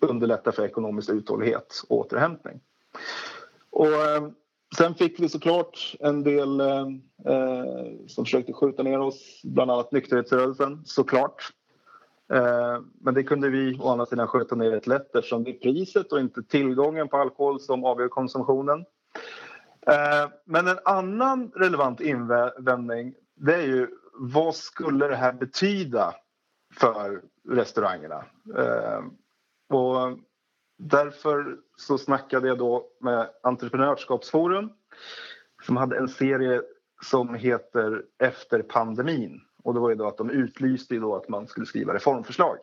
underlätta 0.00 0.52
för 0.52 0.64
ekonomisk 0.64 1.10
uthållighet 1.10 1.82
och 1.88 1.98
återhämtning. 1.98 2.60
Och, 3.70 3.86
eh, 3.86 4.28
sen 4.76 4.94
fick 4.94 5.20
vi 5.20 5.28
såklart 5.28 5.96
en 6.00 6.22
del 6.22 6.60
eh, 6.60 6.86
eh, 7.26 8.06
som 8.06 8.24
försökte 8.24 8.52
skjuta 8.52 8.82
ner 8.82 9.00
oss, 9.00 9.40
bland 9.44 9.70
annat 9.70 9.92
nykterhetsrörelsen 9.92 10.82
såklart. 10.84 11.52
Eh, 12.32 12.80
men 13.00 13.14
det 13.14 13.22
kunde 13.22 13.48
vi 13.48 13.78
å 13.80 13.88
andra 13.88 14.06
sidan 14.06 14.28
skjuta 14.28 14.54
ner 14.54 14.70
rätt 14.70 14.86
lätt 14.86 15.16
eftersom 15.16 15.44
det 15.44 15.50
är 15.50 15.58
priset 15.58 16.12
och 16.12 16.20
inte 16.20 16.42
tillgången 16.42 17.08
på 17.08 17.16
alkohol 17.16 17.60
som 17.60 17.84
avgör 17.84 18.08
konsumtionen. 18.08 18.84
Eh, 19.86 20.30
men 20.44 20.68
en 20.68 20.78
annan 20.84 21.52
relevant 21.54 22.00
invändning 22.00 23.14
det 23.36 23.54
är 23.54 23.66
ju 23.66 23.88
vad 24.12 24.54
skulle 24.54 25.08
det 25.08 25.16
här 25.16 25.32
betyda 25.32 26.14
för 26.74 27.22
restaurangerna? 27.48 28.24
Eh, 28.58 29.02
och 29.76 30.18
därför 30.78 31.56
så 31.76 31.98
snackade 31.98 32.48
jag 32.48 32.58
då 32.58 32.86
med 33.00 33.30
Entreprenörskapsforum 33.42 34.70
som 35.62 35.76
hade 35.76 35.98
en 35.98 36.08
serie 36.08 36.62
som 37.02 37.34
heter 37.34 38.02
Efter 38.18 38.62
pandemin. 38.62 39.40
Och 39.62 39.74
det 39.74 39.80
var 39.80 39.90
ju 39.90 39.96
då 39.96 40.06
att 40.06 40.18
de 40.18 40.30
utlyste 40.30 40.94
då 40.94 41.16
att 41.16 41.28
man 41.28 41.46
skulle 41.46 41.66
skriva 41.66 41.94
reformförslag. 41.94 42.56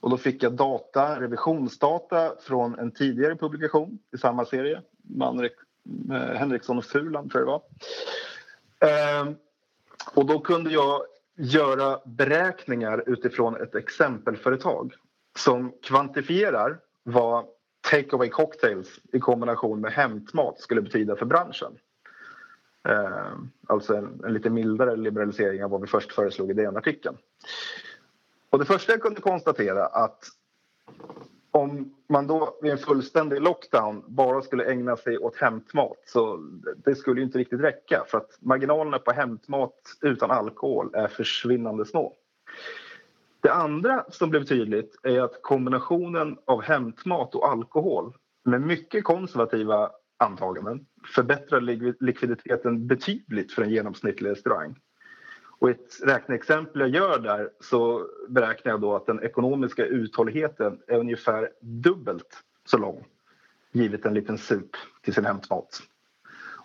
Och 0.00 0.10
då 0.10 0.16
fick 0.16 0.42
jag 0.42 0.52
data, 0.52 1.20
revisionsdata 1.20 2.36
från 2.40 2.78
en 2.78 2.90
tidigare 2.90 3.36
publikation 3.36 3.98
i 4.14 4.18
samma 4.18 4.44
serie, 4.44 4.82
Man 5.02 5.36
Henriksson 6.10 6.78
och 6.78 6.84
Fuland 6.84 7.32
tror 7.32 7.44
jag 7.44 7.48
det 7.48 7.52
var. 7.52 9.20
Eh, 9.20 9.32
och 10.14 10.26
då 10.26 10.40
kunde 10.40 10.70
jag 10.70 11.02
göra 11.36 12.00
beräkningar 12.04 13.04
utifrån 13.06 13.56
ett 13.56 13.74
exempelföretag 13.74 14.94
som 15.38 15.72
kvantifierar 15.82 16.78
vad 17.02 17.44
take 17.90 18.16
away 18.16 18.28
cocktails 18.28 19.00
i 19.12 19.20
kombination 19.20 19.80
med 19.80 19.92
hämtmat 19.92 20.60
skulle 20.60 20.82
betyda 20.82 21.16
för 21.16 21.26
branschen. 21.26 21.78
Eh, 22.88 23.32
alltså 23.66 23.94
en, 23.94 24.20
en, 24.24 24.34
lite 24.34 24.50
mildare 24.50 24.96
liberalisering 24.96 25.64
av 25.64 25.70
vad 25.70 25.80
vi 25.80 25.86
först 25.86 26.12
föreslog 26.12 26.50
i 26.50 26.54
DN-artikeln. 26.54 27.16
Och 28.50 28.58
det 28.58 28.64
första 28.64 28.92
jag 28.92 29.02
kunde 29.02 29.20
konstatera 29.20 29.86
att 29.86 30.24
om 31.50 31.94
man 32.08 32.26
då 32.26 32.58
vid 32.62 32.72
en 32.72 32.78
fullständig 32.78 33.42
lockdown 33.42 34.04
bara 34.08 34.42
skulle 34.42 34.64
ägna 34.64 34.96
sig 34.96 35.18
åt 35.18 35.36
hämtmat 35.36 35.96
så 36.06 36.36
det 36.84 36.94
skulle 36.94 37.22
inte 37.22 37.38
riktigt 37.38 37.60
räcka 37.60 38.04
för 38.06 38.18
att 38.18 38.38
marginalerna 38.40 38.98
på 38.98 39.12
hämtmat 39.12 39.74
utan 40.00 40.30
alkohol 40.30 40.90
är 40.94 41.08
försvinnande 41.08 41.84
små. 41.84 42.16
Det 43.42 43.52
andra 43.52 44.04
som 44.08 44.30
blev 44.30 44.44
tydligt 44.44 44.96
är 45.02 45.20
att 45.20 45.42
kombinationen 45.42 46.38
av 46.44 46.62
hämtmat 46.62 47.34
och 47.34 47.48
alkohol 47.48 48.12
med 48.44 48.60
mycket 48.60 49.04
konservativa 49.04 49.90
antaganden 50.18 50.86
förbättrar 51.14 51.60
likviditeten 52.04 52.86
betydligt 52.86 53.52
för 53.52 53.62
en 53.62 53.70
genomsnittlig 53.70 54.30
restaurang. 54.30 54.76
Och 55.60 55.70
ett 55.70 56.00
räkneexempel 56.02 56.80
jag 56.80 56.88
gör 56.88 57.18
där 57.18 57.50
så 57.60 58.06
beräknar 58.28 58.72
jag 58.72 58.80
då 58.80 58.96
att 58.96 59.06
den 59.06 59.22
ekonomiska 59.22 59.86
uthålligheten 59.86 60.80
är 60.86 60.98
ungefär 60.98 61.50
dubbelt 61.60 62.42
så 62.64 62.78
lång 62.78 63.04
givet 63.72 64.06
en 64.06 64.14
liten 64.14 64.38
sup 64.38 64.70
till 65.02 65.14
sin 65.14 65.24
hämtmat. 65.24 65.82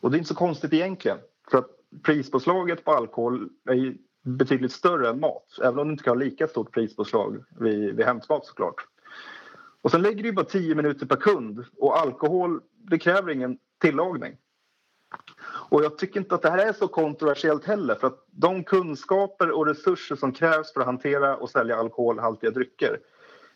Och 0.02 0.12
det 0.12 0.16
är 0.16 0.18
inte 0.18 0.28
så 0.28 0.36
konstigt 0.36 0.74
egentligen 0.74 1.18
för 1.52 1.58
att 1.58 1.70
prispåslaget 2.04 2.84
på 2.84 2.92
alkohol 2.92 3.50
är 3.70 3.96
betydligt 4.24 4.72
större 4.72 5.10
än 5.10 5.20
mat 5.20 5.60
även 5.64 5.80
om 5.80 5.88
du 5.88 5.92
inte 5.92 6.04
kan 6.04 6.18
ha 6.18 6.24
lika 6.24 6.48
stort 6.48 6.72
prispåslag 6.72 7.44
vid, 7.60 7.96
vid 7.96 8.06
hämtmat 8.06 8.46
såklart. 8.46 8.88
Och 9.82 9.92
sen 9.92 10.02
lägger 10.02 10.24
du 10.24 10.32
bara 10.32 10.46
10 10.46 10.76
minuter 10.76 11.06
per 11.06 11.16
kund 11.16 11.66
och 11.78 12.00
alkohol 12.00 12.62
det 12.78 13.00
kräver 13.00 13.32
ingen 13.32 13.58
tillagning. 13.82 14.38
Och 15.70 15.84
jag 15.84 15.98
tycker 15.98 16.20
inte 16.20 16.36
att 16.36 16.42
det 16.42 16.50
här 16.50 16.68
är 16.68 16.74
så 16.74 16.88
kontroversiellt 16.88 17.66
heller 17.66 17.96
för 17.96 18.08
att 18.08 18.26
de 18.32 18.64
kunskaper 18.64 19.52
och 19.52 19.66
resurser 19.66 20.16
som 20.16 20.32
krävs 20.32 20.74
för 20.74 20.80
att 20.80 20.86
hantera 20.86 21.38
och 21.38 21.50
sälja 21.50 21.78
alkoholhaltiga 21.78 22.52
drycker 22.52 23.00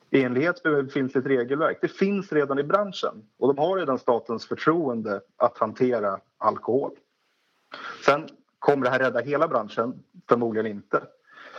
i 0.10 0.24
enlighet 0.24 0.64
med 0.64 0.86
befintligt 0.86 1.28
regelverk, 1.28 1.78
det 1.82 1.88
finns 1.88 2.32
redan 2.32 2.60
i 2.60 2.64
branschen 2.64 3.24
och 3.40 3.48
de 3.48 3.58
har 3.58 3.78
redan 3.78 4.00
statens 4.00 4.48
förtroende 4.48 5.22
att 5.38 5.58
hantera 5.58 6.20
alkohol. 6.38 6.92
Sen 8.06 8.28
kommer 8.60 8.84
det 8.84 8.90
här 8.90 9.00
rädda 9.00 9.20
hela 9.20 9.48
branschen? 9.48 10.04
Förmodligen 10.30 10.68
inte. 10.68 11.04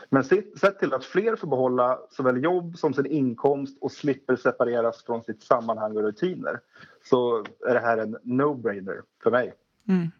Men 0.08 0.24
sett 0.24 0.78
till 0.78 0.94
att 0.94 1.04
fler 1.04 1.36
får 1.36 1.48
behålla 1.48 1.98
såväl 2.10 2.44
jobb 2.44 2.78
som 2.78 2.94
sin 2.94 3.06
inkomst 3.06 3.78
och 3.80 3.92
slipper 3.92 4.36
separeras 4.36 5.04
från 5.04 5.22
sitt 5.22 5.42
sammanhang 5.42 5.96
och 5.96 6.02
rutiner 6.02 6.60
så 7.04 7.44
är 7.68 7.74
det 7.74 7.80
här 7.80 7.98
en 7.98 8.16
no-brainer 8.16 9.02
för 9.22 9.30
mig. 9.30 9.54
Mm. 9.88 10.10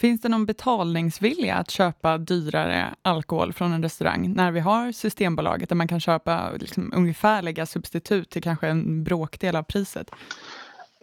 Finns 0.00 0.20
det 0.20 0.28
någon 0.28 0.46
betalningsvilja 0.46 1.54
att 1.54 1.70
köpa 1.70 2.18
dyrare 2.18 2.94
alkohol 3.02 3.52
från 3.52 3.72
en 3.72 3.82
restaurang 3.82 4.32
när 4.34 4.50
vi 4.50 4.60
har 4.60 4.92
Systembolaget 4.92 5.68
där 5.68 5.76
man 5.76 5.88
kan 5.88 6.00
köpa 6.00 6.52
liksom, 6.52 6.92
ungefärliga 6.96 7.66
substitut 7.66 8.30
till 8.30 8.42
kanske 8.42 8.68
en 8.68 9.04
bråkdel 9.04 9.56
av 9.56 9.62
priset? 9.62 10.10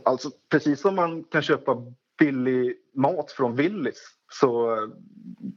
Alltså 0.06 0.32
precis 0.50 0.82
som 0.82 0.96
man 0.96 1.24
kan 1.24 1.42
köpa 1.42 1.78
billig 2.20 2.76
mat 2.96 3.32
från 3.32 3.56
Willys 3.56 4.00
så 4.32 4.78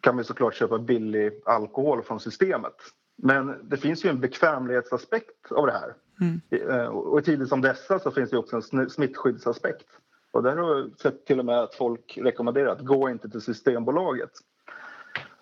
kan 0.01 0.15
man 0.15 0.25
såklart 0.25 0.55
köpa 0.55 0.79
billig 0.79 1.33
alkohol 1.45 2.03
från 2.03 2.21
systemet. 2.21 2.77
Men 3.23 3.69
det 3.69 3.77
finns 3.77 4.05
ju 4.05 4.11
en 4.11 4.21
bekvämlighetsaspekt 4.21 5.53
av 5.53 5.67
det 5.67 5.73
här. 5.73 5.95
Mm. 6.21 6.41
Eh, 6.51 6.87
och 6.87 7.21
i 7.21 7.23
tider 7.23 7.47
som 7.47 7.61
dessa 7.61 7.99
så 7.99 8.11
finns 8.11 8.31
det 8.31 8.39
också 8.39 8.63
en 8.73 8.91
smittskyddsaspekt. 8.91 9.87
Och 10.31 10.43
där 10.43 10.57
har 10.57 10.77
jag 10.77 10.99
sett 11.01 11.25
till 11.25 11.39
och 11.39 11.45
med 11.45 11.59
att 11.59 11.75
folk 11.75 12.19
rekommenderar 12.23 12.73
att 12.73 12.81
gå 12.81 13.11
inte 13.11 13.29
till 13.29 13.41
Systembolaget. 13.41 14.31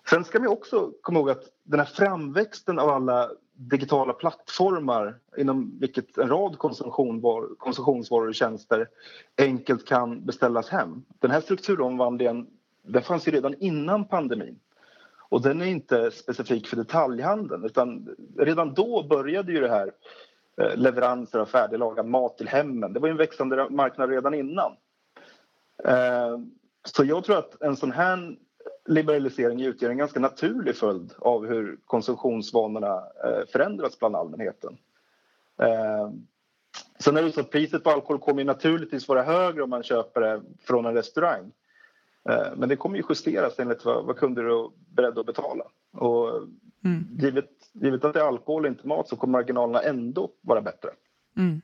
Sen 0.09 0.23
ska 0.23 0.39
man 0.39 0.47
också 0.47 0.91
komma 1.01 1.19
ihåg 1.19 1.29
att 1.29 1.43
den 1.63 1.79
här 1.79 1.87
framväxten 1.87 2.79
av 2.79 2.89
alla 2.89 3.29
digitala 3.53 4.13
plattformar 4.13 5.15
inom 5.37 5.79
vilket 5.79 6.17
en 6.17 6.29
rad 6.29 6.57
konsumtionsvaror, 6.57 8.27
och 8.27 8.35
tjänster 8.35 8.87
enkelt 9.37 9.87
kan 9.87 10.25
beställas 10.25 10.69
hem. 10.69 11.03
Den 11.19 11.31
här 11.31 11.41
strukturomvandlingen 11.41 12.47
den 12.81 13.01
fanns 13.01 13.27
ju 13.27 13.31
redan 13.31 13.55
innan 13.59 14.05
pandemin. 14.05 14.59
Och 15.29 15.41
den 15.41 15.61
är 15.61 15.65
inte 15.65 16.11
specifik 16.11 16.67
för 16.67 16.77
detaljhandeln 16.77 17.65
utan 17.65 18.15
redan 18.37 18.73
då 18.73 19.03
började 19.09 19.51
ju 19.51 19.59
det 19.59 19.69
här 19.69 19.91
leveranser 20.75 21.39
av 21.39 21.45
färdiglagad 21.45 22.05
mat 22.05 22.37
till 22.37 22.47
hemmen. 22.47 22.93
Det 22.93 22.99
var 22.99 23.09
en 23.09 23.17
växande 23.17 23.67
marknad 23.69 24.09
redan 24.09 24.33
innan. 24.33 24.71
Eh, 25.83 26.39
så 26.83 27.03
jag 27.03 27.23
tror 27.23 27.37
att 27.37 27.61
en 27.61 27.75
sån 27.75 27.91
här 27.91 28.37
liberalisering 28.85 29.61
utgör 29.61 29.89
en 29.89 29.97
ganska 29.97 30.19
naturlig 30.19 30.75
följd 30.75 31.13
av 31.17 31.45
hur 31.45 31.77
konsumtionsvanorna 31.85 33.03
eh, 33.25 33.45
förändras 33.51 33.99
bland 33.99 34.15
allmänheten. 34.15 34.77
Sen 36.99 37.17
är 37.17 37.23
det 37.23 37.31
så 37.31 37.41
att 37.41 37.51
priset 37.51 37.83
på 37.83 37.89
alkohol 37.89 38.19
kommer 38.19 38.43
naturligtvis 38.43 39.07
vara 39.07 39.23
högre 39.23 39.63
om 39.63 39.69
man 39.69 39.83
köper 39.83 40.21
det 40.21 40.41
från 40.61 40.85
en 40.85 40.93
restaurang. 40.93 41.51
Eh, 42.29 42.47
men 42.55 42.69
det 42.69 42.75
kommer 42.75 42.97
ju 42.97 43.03
justeras 43.09 43.59
enligt 43.59 43.85
vad, 43.85 44.05
vad 44.05 44.17
kunder 44.17 44.43
är 44.43 44.69
beredda 44.95 45.19
att 45.19 45.25
betala. 45.25 45.63
Och 45.91 46.37
mm. 46.85 47.07
givet, 47.19 47.49
givet 47.81 48.05
att 48.05 48.13
det 48.13 48.19
är 48.19 48.27
alkohol 48.27 48.65
och 48.65 48.71
inte 48.71 48.87
mat 48.87 49.07
så 49.07 49.15
kommer 49.15 49.31
marginalerna 49.31 49.81
ändå 49.81 50.29
vara 50.41 50.61
bättre. 50.61 50.89
Mm. 51.37 51.61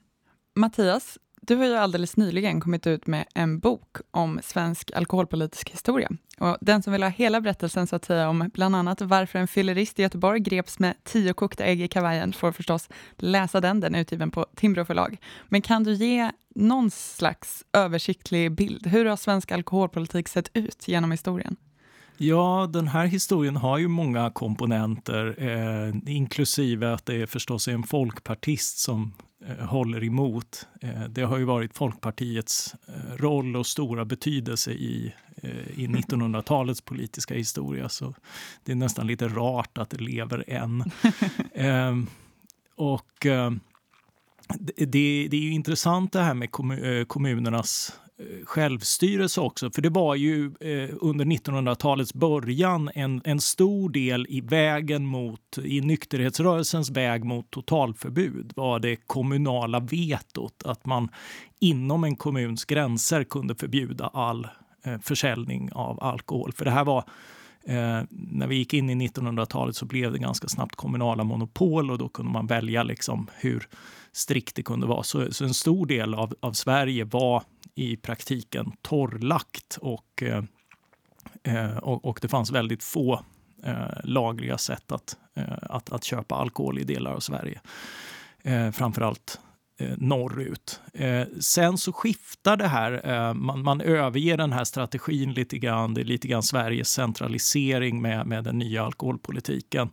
Mattias, 0.55 1.17
du 1.41 1.55
har 1.55 1.65
ju 1.65 1.75
alldeles 1.75 2.17
nyligen 2.17 2.61
kommit 2.61 2.87
ut 2.87 3.07
med 3.07 3.25
en 3.35 3.59
bok 3.59 3.97
om 4.11 4.39
svensk 4.43 4.91
alkoholpolitisk 4.95 5.69
historia. 5.69 6.09
Och 6.39 6.57
den 6.61 6.83
som 6.83 6.93
vill 6.93 7.03
ha 7.03 7.09
hela 7.09 7.41
berättelsen 7.41 7.87
så 7.87 7.95
att 7.95 8.05
säga 8.05 8.29
om 8.29 8.49
bland 8.53 8.75
annat 8.75 9.01
varför 9.01 9.39
en 9.39 9.47
fyllerist 9.47 9.99
i 9.99 10.01
Göteborg 10.01 10.39
greps 10.39 10.79
med 10.79 10.95
tio 11.03 11.33
kokta 11.33 11.63
ägg 11.63 11.81
i 11.81 11.87
kavajen 11.87 12.33
får 12.33 12.51
förstås 12.51 12.89
läsa 13.17 13.61
den. 13.61 13.79
Den 13.79 13.95
är 13.95 13.99
utgiven 13.99 14.31
på 14.31 14.45
Timbro 14.55 14.85
förlag. 14.85 15.17
Men 15.49 15.61
kan 15.61 15.83
du 15.83 15.93
ge 15.93 16.31
någon 16.55 16.91
slags 16.91 17.65
översiktlig 17.73 18.51
bild? 18.51 18.87
Hur 18.87 19.05
har 19.05 19.15
svensk 19.15 19.51
alkoholpolitik 19.51 20.27
sett 20.27 20.49
ut 20.53 20.87
genom 20.87 21.11
historien? 21.11 21.55
Ja, 22.17 22.69
den 22.73 22.87
här 22.87 23.05
historien 23.05 23.55
har 23.55 23.77
ju 23.77 23.87
många 23.87 24.29
komponenter, 24.29 25.35
eh, 25.37 26.15
inklusive 26.15 26.93
att 26.93 27.05
det 27.05 27.15
är 27.21 27.25
förstås 27.25 27.67
en 27.67 27.83
folkpartist 27.83 28.77
som 28.77 29.13
eh, 29.45 29.65
håller 29.65 30.03
emot. 30.03 30.67
Eh, 30.81 31.03
det 31.03 31.21
har 31.21 31.37
ju 31.37 31.43
varit 31.43 31.77
Folkpartiets 31.77 32.75
eh, 32.87 33.15
roll 33.15 33.55
och 33.55 33.67
stora 33.67 34.05
betydelse 34.05 34.71
i, 34.71 35.13
eh, 35.41 35.79
i 35.79 35.87
1900-talets 35.87 36.81
politiska 36.81 37.33
historia, 37.33 37.89
så 37.89 38.13
det 38.63 38.71
är 38.71 38.75
nästan 38.75 39.07
lite 39.07 39.27
rart 39.27 39.77
att 39.77 39.89
det 39.89 40.01
lever 40.01 40.43
än. 40.47 40.83
Eh, 41.53 41.95
och 42.75 43.25
det, 44.59 44.85
det, 44.85 45.37
är 45.37 45.41
ju 45.41 45.51
intressant 45.51 46.13
det 46.13 46.21
här 46.21 46.33
med 46.33 46.51
kommunernas 47.07 47.99
självstyrelse 48.45 49.41
också. 49.41 49.71
För 49.71 49.81
det 49.81 49.89
var 49.89 50.15
ju 50.15 50.45
eh, 50.45 50.89
under 51.01 51.25
1900-talets 51.25 52.13
början 52.13 52.89
en, 52.95 53.21
en 53.25 53.41
stor 53.41 53.89
del 53.89 54.25
i 54.29 54.41
vägen 54.41 55.05
mot, 55.05 55.57
i 55.63 55.81
nykterhetsrörelsens 55.81 56.89
väg 56.89 57.23
mot 57.23 57.51
totalförbud 57.51 58.53
var 58.55 58.79
det 58.79 58.95
kommunala 58.95 59.79
vetot. 59.79 60.63
Att 60.65 60.85
man 60.85 61.09
inom 61.59 62.03
en 62.03 62.15
kommuns 62.15 62.65
gränser 62.65 63.23
kunde 63.23 63.55
förbjuda 63.55 64.07
all 64.07 64.47
eh, 64.85 64.99
försäljning 65.01 65.69
av 65.71 66.03
alkohol. 66.03 66.51
För 66.51 66.65
det 66.65 66.71
här 66.71 66.85
var 66.85 67.03
Eh, 67.67 68.01
när 68.09 68.47
vi 68.47 68.55
gick 68.55 68.73
in 68.73 68.89
i 68.89 69.07
1900-talet 69.07 69.75
så 69.75 69.85
blev 69.85 70.11
det 70.11 70.19
ganska 70.19 70.47
snabbt 70.47 70.75
kommunala 70.75 71.23
monopol 71.23 71.91
och 71.91 71.97
då 71.97 72.09
kunde 72.09 72.31
man 72.31 72.47
välja 72.47 72.83
liksom 72.83 73.27
hur 73.33 73.67
strikt 74.11 74.55
det 74.55 74.63
kunde 74.63 74.87
vara. 74.87 75.03
Så, 75.03 75.33
så 75.33 75.43
en 75.43 75.53
stor 75.53 75.85
del 75.85 76.13
av, 76.13 76.35
av 76.39 76.53
Sverige 76.53 77.03
var 77.03 77.43
i 77.75 77.97
praktiken 77.97 78.71
torrlagt 78.81 79.77
och, 79.81 80.23
eh, 80.23 80.43
eh, 81.43 81.77
och, 81.77 82.05
och, 82.05 82.19
det 82.21 82.27
fanns 82.27 82.51
väldigt 82.51 82.83
få 82.83 83.25
eh, 83.63 84.03
lagliga 84.03 84.57
sätt 84.57 84.91
att, 84.91 85.17
att, 85.61 85.91
att 85.91 86.03
köpa 86.03 86.35
alkohol 86.35 86.79
i 86.79 86.83
delar 86.83 87.11
av 87.11 87.19
Sverige. 87.19 87.61
Framförallt 88.73 89.39
norrut. 89.97 90.81
Sen 91.39 91.77
så 91.77 91.93
skiftar 91.93 92.57
det 92.57 92.67
här. 92.67 93.33
Man, 93.33 93.63
man 93.63 93.81
överger 93.81 94.37
den 94.37 94.53
här 94.53 94.63
strategin 94.63 95.33
lite 95.33 95.57
grann. 95.57 95.93
Det 95.93 96.01
är 96.01 96.05
lite 96.05 96.27
grann 96.27 96.43
Sveriges 96.43 96.89
centralisering 96.89 98.01
med, 98.01 98.27
med 98.27 98.43
den 98.43 98.57
nya 98.57 98.85
alkoholpolitiken. 98.85 99.89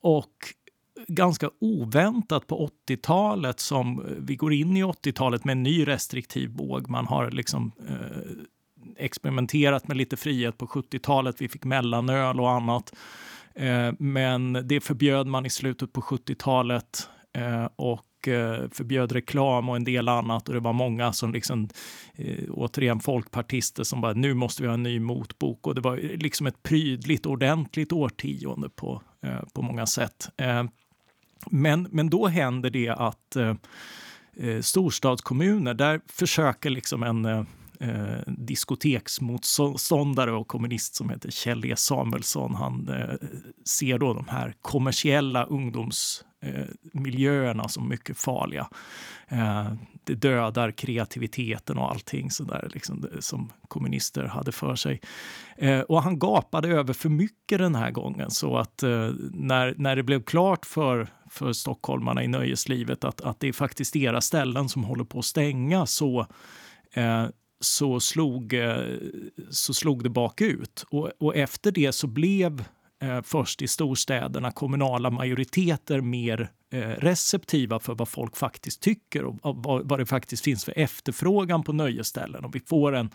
Och 0.00 0.54
ganska 1.08 1.50
oväntat 1.60 2.46
på 2.46 2.70
80-talet 2.88 3.60
som 3.60 4.00
eh, 4.00 4.06
vi 4.18 4.36
går 4.36 4.52
in 4.52 4.76
i 4.76 4.84
80-talet 4.84 5.44
med 5.44 5.52
en 5.52 5.62
ny 5.62 5.88
restriktiv 5.88 6.50
våg. 6.50 6.88
Man 6.88 7.06
har 7.06 7.30
liksom 7.30 7.72
eh, 7.88 8.44
experimenterat 8.96 9.88
med 9.88 9.96
lite 9.96 10.16
frihet 10.16 10.58
på 10.58 10.66
70-talet. 10.66 11.40
Vi 11.40 11.48
fick 11.48 11.64
mellanöl 11.64 12.40
och 12.40 12.50
annat. 12.50 12.94
Eh, 13.54 13.92
men 13.98 14.52
det 14.52 14.80
förbjöd 14.80 15.26
man 15.26 15.46
i 15.46 15.50
slutet 15.50 15.92
på 15.92 16.00
70-talet 16.00 17.08
eh, 17.36 17.68
och 17.76 18.28
eh, 18.28 18.68
förbjöd 18.70 19.12
reklam 19.12 19.68
och 19.68 19.76
en 19.76 19.84
del 19.84 20.08
annat. 20.08 20.48
Och 20.48 20.54
det 20.54 20.60
var 20.60 20.72
många 20.72 21.12
som 21.12 21.32
liksom, 21.32 21.68
eh, 22.14 22.44
återigen 22.50 23.00
folkpartister 23.00 23.84
som 23.84 24.00
bara, 24.00 24.12
nu 24.12 24.34
måste 24.34 24.62
vi 24.62 24.68
ha 24.68 24.74
en 24.74 24.82
ny 24.82 25.00
motbok. 25.00 25.66
Och 25.66 25.74
det 25.74 25.80
var 25.80 25.96
eh, 25.96 26.18
liksom 26.18 26.46
ett 26.46 26.62
prydligt, 26.62 27.26
ordentligt 27.26 27.92
årtionde 27.92 28.68
på, 28.68 29.02
eh, 29.22 29.40
på 29.52 29.62
många 29.62 29.86
sätt. 29.86 30.28
Men, 31.46 31.88
men 31.90 32.10
då 32.10 32.26
händer 32.26 32.70
det 32.70 32.88
att 32.88 33.36
eh, 33.36 33.54
eh, 34.36 34.60
storstadskommuner, 34.60 35.74
där 35.74 36.00
försöker 36.08 36.70
liksom 36.70 37.02
en 37.02 37.24
eh, 37.24 37.44
eh, 37.80 38.18
diskoteksmotståndare 38.26 40.32
och 40.32 40.48
kommunist 40.48 40.94
som 40.94 41.10
heter 41.10 41.30
Kjell 41.30 41.64
E 41.64 41.76
Samuelsson. 41.76 42.54
Han 42.54 42.88
eh, 42.88 43.14
ser 43.64 43.98
då 43.98 44.14
de 44.14 44.28
här 44.28 44.54
kommersiella 44.62 45.44
ungdoms... 45.44 46.24
Eh, 46.44 46.64
miljöerna 46.92 47.68
som 47.68 47.88
mycket 47.88 48.18
farliga. 48.18 48.68
Eh, 49.28 49.72
det 50.04 50.14
dödar 50.14 50.70
kreativiteten 50.70 51.78
och 51.78 51.90
allting 51.90 52.30
sådär 52.30 52.70
liksom, 52.74 53.06
som 53.20 53.52
kommunister 53.68 54.24
hade 54.24 54.52
för 54.52 54.76
sig. 54.76 55.00
Eh, 55.56 55.80
och 55.80 56.02
han 56.02 56.18
gapade 56.18 56.68
över 56.68 56.92
för 56.92 57.08
mycket 57.08 57.58
den 57.58 57.74
här 57.74 57.90
gången 57.90 58.30
så 58.30 58.56
att 58.56 58.82
eh, 58.82 59.10
när, 59.32 59.74
när 59.76 59.96
det 59.96 60.02
blev 60.02 60.22
klart 60.22 60.66
för, 60.66 61.08
för 61.30 61.52
stockholmarna 61.52 62.24
i 62.24 62.28
nöjeslivet 62.28 63.04
att, 63.04 63.20
att 63.20 63.40
det 63.40 63.48
är 63.48 63.52
faktiskt 63.52 63.92
deras 63.92 64.24
ställen 64.24 64.68
som 64.68 64.84
håller 64.84 65.04
på 65.04 65.18
att 65.18 65.24
stänga 65.24 65.86
så 65.86 66.26
eh, 66.92 67.26
så 67.60 68.00
slog, 68.00 68.52
eh, 68.52 68.98
så 69.50 69.74
slog 69.74 70.02
det 70.02 70.10
bakut. 70.10 70.84
Och, 70.90 71.10
och 71.18 71.36
efter 71.36 71.72
det 71.72 71.92
så 71.92 72.06
blev 72.06 72.64
eh, 73.04 73.22
först 73.22 73.62
i 73.62 73.68
storstäderna 73.68 74.50
kommunala 74.50 75.10
majoriteter 75.10 76.00
mer 76.00 76.50
eh, 76.72 76.78
receptiva 76.78 77.80
för 77.80 77.94
vad 77.94 78.08
folk 78.08 78.36
faktiskt 78.36 78.82
tycker 78.82 79.24
och, 79.24 79.36
och 79.42 79.56
vad, 79.56 79.88
vad, 79.88 79.98
det 79.98 80.06
faktiskt 80.06 80.44
finns 80.44 80.64
för 80.64 80.78
efterfrågan 80.78 81.62
på 81.62 81.72
nöjesställen. 81.72 82.44
Och 82.44 82.54
vi 82.54 82.60
får 82.60 82.94
en, 82.94 83.10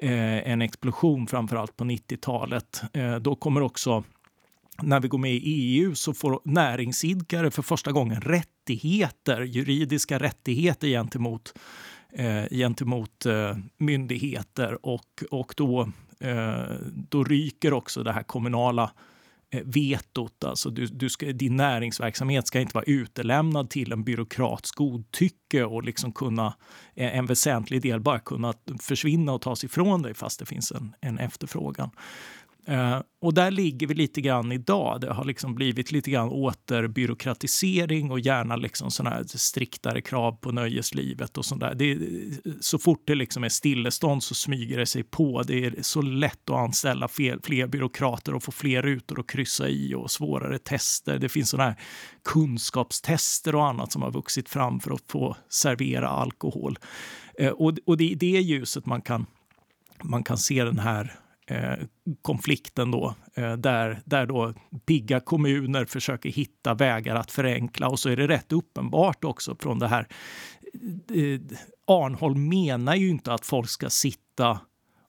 eh, 0.00 0.50
en 0.50 0.62
explosion 0.62 1.26
framförallt 1.26 1.76
på 1.76 1.84
90-talet. 1.84 2.82
Eh, 2.92 3.16
då 3.16 3.34
kommer 3.34 3.62
också 3.62 4.04
när 4.82 5.00
vi 5.00 5.08
går 5.08 5.18
med 5.18 5.32
i 5.34 5.40
EU 5.44 5.94
så 5.94 6.14
får 6.14 6.40
näringsidkare 6.44 7.50
för 7.50 7.62
första 7.62 7.92
gången 7.92 8.20
rättigheter, 8.20 9.40
juridiska 9.40 10.18
rättigheter 10.18 10.88
gentemot 10.88 11.54
eh, 12.12 12.44
gentemot 12.50 13.26
eh, 13.26 13.56
myndigheter 13.76 14.86
och, 14.86 15.24
och 15.30 15.54
då, 15.56 15.88
eh, 16.20 16.76
då 16.92 17.24
ryker 17.24 17.72
också 17.72 18.02
det 18.02 18.12
här 18.12 18.22
kommunala 18.22 18.82
eh, 18.82 18.90
Eh, 19.54 19.62
vetot. 19.64 20.44
Alltså 20.44 20.70
du, 20.70 20.86
du 20.86 21.10
ska, 21.10 21.26
din 21.26 21.56
näringsverksamhet 21.56 22.46
ska 22.46 22.60
inte 22.60 22.74
vara 22.74 22.84
utelämnad 22.84 23.70
till 23.70 23.92
en 23.92 24.04
byråkrats 24.04 24.70
godtycke 24.70 25.64
och 25.64 25.82
liksom 25.82 26.12
kunna, 26.12 26.54
eh, 26.94 27.18
en 27.18 27.26
väsentlig 27.26 27.82
del 27.82 28.00
bara 28.00 28.18
kunna 28.18 28.54
försvinna 28.80 29.32
och 29.32 29.40
tas 29.40 29.64
ifrån 29.64 30.02
dig 30.02 30.14
fast 30.14 30.38
det 30.38 30.46
finns 30.46 30.72
en, 30.72 30.94
en 31.00 31.18
efterfrågan. 31.18 31.90
Uh, 32.68 33.00
och 33.20 33.34
där 33.34 33.50
ligger 33.50 33.86
vi 33.86 33.94
lite 33.94 34.20
grann 34.20 34.52
idag. 34.52 35.00
Det 35.00 35.12
har 35.12 35.24
liksom 35.24 35.54
blivit 35.54 35.92
lite 35.92 36.10
grann 36.10 36.28
återbyråkratisering 36.28 38.10
och 38.10 38.20
gärna 38.20 38.56
liksom 38.56 38.90
såna 38.90 39.10
här 39.10 39.24
striktare 39.26 40.00
krav 40.00 40.32
på 40.32 40.52
nöjeslivet 40.52 41.38
och 41.38 41.44
sånt 41.44 41.60
där. 41.60 41.74
Det, 41.74 41.98
så 42.60 42.78
fort 42.78 43.02
det 43.06 43.14
liksom 43.14 43.44
är 43.44 43.48
stillestånd 43.48 44.22
så 44.22 44.34
smyger 44.34 44.78
det 44.78 44.86
sig 44.86 45.02
på. 45.02 45.42
Det 45.42 45.64
är 45.64 45.74
så 45.82 46.02
lätt 46.02 46.50
att 46.50 46.56
anställa 46.56 47.08
fler, 47.08 47.38
fler 47.42 47.66
byråkrater 47.66 48.34
och 48.34 48.42
få 48.42 48.52
fler 48.52 48.82
rutor 48.82 49.20
att 49.20 49.26
kryssa 49.26 49.68
i 49.68 49.94
och 49.94 50.10
svårare 50.10 50.58
tester. 50.58 51.18
Det 51.18 51.28
finns 51.28 51.50
såna 51.50 51.64
här 51.64 51.76
kunskapstester 52.24 53.54
och 53.54 53.66
annat 53.66 53.92
som 53.92 54.02
har 54.02 54.10
vuxit 54.10 54.48
fram 54.48 54.80
för 54.80 54.90
att 54.90 55.02
få 55.08 55.36
servera 55.48 56.08
alkohol. 56.08 56.78
Uh, 57.40 57.48
och, 57.48 57.72
och 57.86 57.96
det 57.96 58.04
är 58.04 58.10
i 58.10 58.14
det 58.14 58.40
ljuset 58.40 58.86
man 58.86 59.02
kan, 59.02 59.26
man 60.02 60.24
kan 60.24 60.38
se 60.38 60.64
den 60.64 60.78
här 60.78 61.18
Eh, 61.46 61.78
konflikten 62.22 62.90
då, 62.90 63.14
eh, 63.34 63.52
där, 63.52 64.00
där 64.04 64.26
då 64.26 64.54
pigga 64.86 65.20
kommuner 65.20 65.84
försöker 65.84 66.28
hitta 66.30 66.74
vägar 66.74 67.16
att 67.16 67.30
förenkla 67.30 67.88
och 67.88 67.98
så 67.98 68.08
är 68.08 68.16
det 68.16 68.28
rätt 68.28 68.52
uppenbart 68.52 69.24
också 69.24 69.56
från 69.60 69.78
det 69.78 69.88
här. 69.88 70.08
Eh, 71.14 71.40
Arnholm 71.86 72.48
menar 72.48 72.94
ju 72.94 73.08
inte 73.08 73.32
att 73.32 73.46
folk 73.46 73.70
ska 73.70 73.90
sitta 73.90 74.60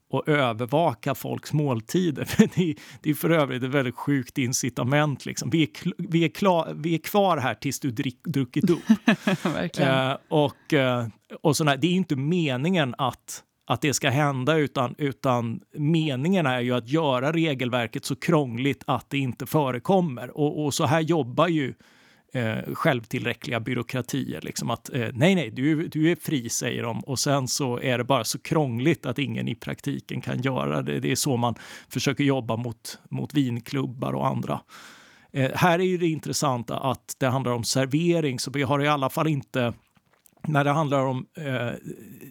och 0.10 0.30
övervaka 0.30 1.16
folks 1.16 1.54
måltider. 1.54 2.30
det, 2.56 2.70
är, 2.70 2.76
det 3.02 3.10
är 3.10 3.14
för 3.14 3.30
övrigt 3.30 3.64
ett 3.64 3.70
väldigt 3.70 3.96
sjukt 3.96 4.38
incitament. 4.38 5.26
Liksom. 5.26 5.50
Vi, 5.50 5.64
är 5.64 5.70
vi, 5.98 6.24
är 6.24 6.30
klar, 6.30 6.74
vi 6.76 6.94
är 6.94 7.00
kvar 7.00 7.38
här 7.38 7.56
tills 7.56 7.80
du 7.80 7.92
drick, 7.92 8.24
druckit 8.24 8.70
upp. 8.70 8.84
eh, 9.80 10.14
och, 10.30 10.74
och 11.42 11.58
sådär. 11.58 11.78
Det 11.78 11.88
är 11.88 11.92
inte 11.92 12.16
meningen 12.16 12.96
att 12.98 13.44
att 13.66 13.82
det 13.82 13.94
ska 13.94 14.10
hända, 14.10 14.58
utan, 14.58 14.96
utan 14.98 15.60
meningen 15.74 16.46
är 16.46 16.60
ju 16.60 16.76
att 16.76 16.90
göra 16.90 17.32
regelverket 17.32 18.06
så 18.06 18.16
krångligt 18.16 18.84
att 18.88 19.10
det 19.10 19.18
inte 19.18 19.46
förekommer. 19.46 20.38
Och, 20.38 20.66
och 20.66 20.74
så 20.74 20.86
här 20.86 21.02
jobbar 21.02 21.48
ju 21.48 21.74
eh, 22.34 22.74
självtillräckliga 22.74 23.60
byråkratier. 23.60 24.42
Liksom 24.42 24.70
att 24.70 24.94
eh, 24.94 25.08
nej, 25.14 25.36
nej, 25.36 25.52
du, 25.52 25.88
du 25.88 26.12
är 26.12 26.16
fri, 26.16 26.50
säger 26.50 26.84
de. 26.84 27.00
Och 27.00 27.20
sen 27.20 27.48
så 27.48 27.80
är 27.80 27.98
det 27.98 28.04
bara 28.04 28.24
så 28.24 28.40
krångligt 28.40 29.06
att 29.06 29.20
ingen 29.20 29.48
i 29.48 29.56
praktiken 29.56 30.22
kan 30.22 30.42
göra 30.42 30.82
det. 30.82 31.00
Det 31.00 31.12
är 31.12 31.16
så 31.16 31.38
man 31.38 31.56
försöker 31.90 32.24
jobba 32.24 32.56
mot, 32.56 33.00
mot 33.10 33.34
vinklubbar 33.34 34.14
och 34.14 34.28
andra. 34.28 34.60
Eh, 35.32 35.52
här 35.56 35.80
är 35.80 35.84
ju 35.84 35.98
det 35.98 36.08
intressanta 36.08 36.78
att 36.78 37.16
det 37.18 37.28
handlar 37.28 37.52
om 37.52 37.64
servering, 37.64 38.40
så 38.40 38.52
vi 38.52 38.64
har 38.64 38.84
i 38.84 38.88
alla 38.88 39.10
fall 39.10 39.28
inte 39.28 39.74
när 40.48 40.64
det 40.64 40.72
handlar 40.72 41.06
om 41.06 41.26
eh, 41.38 41.72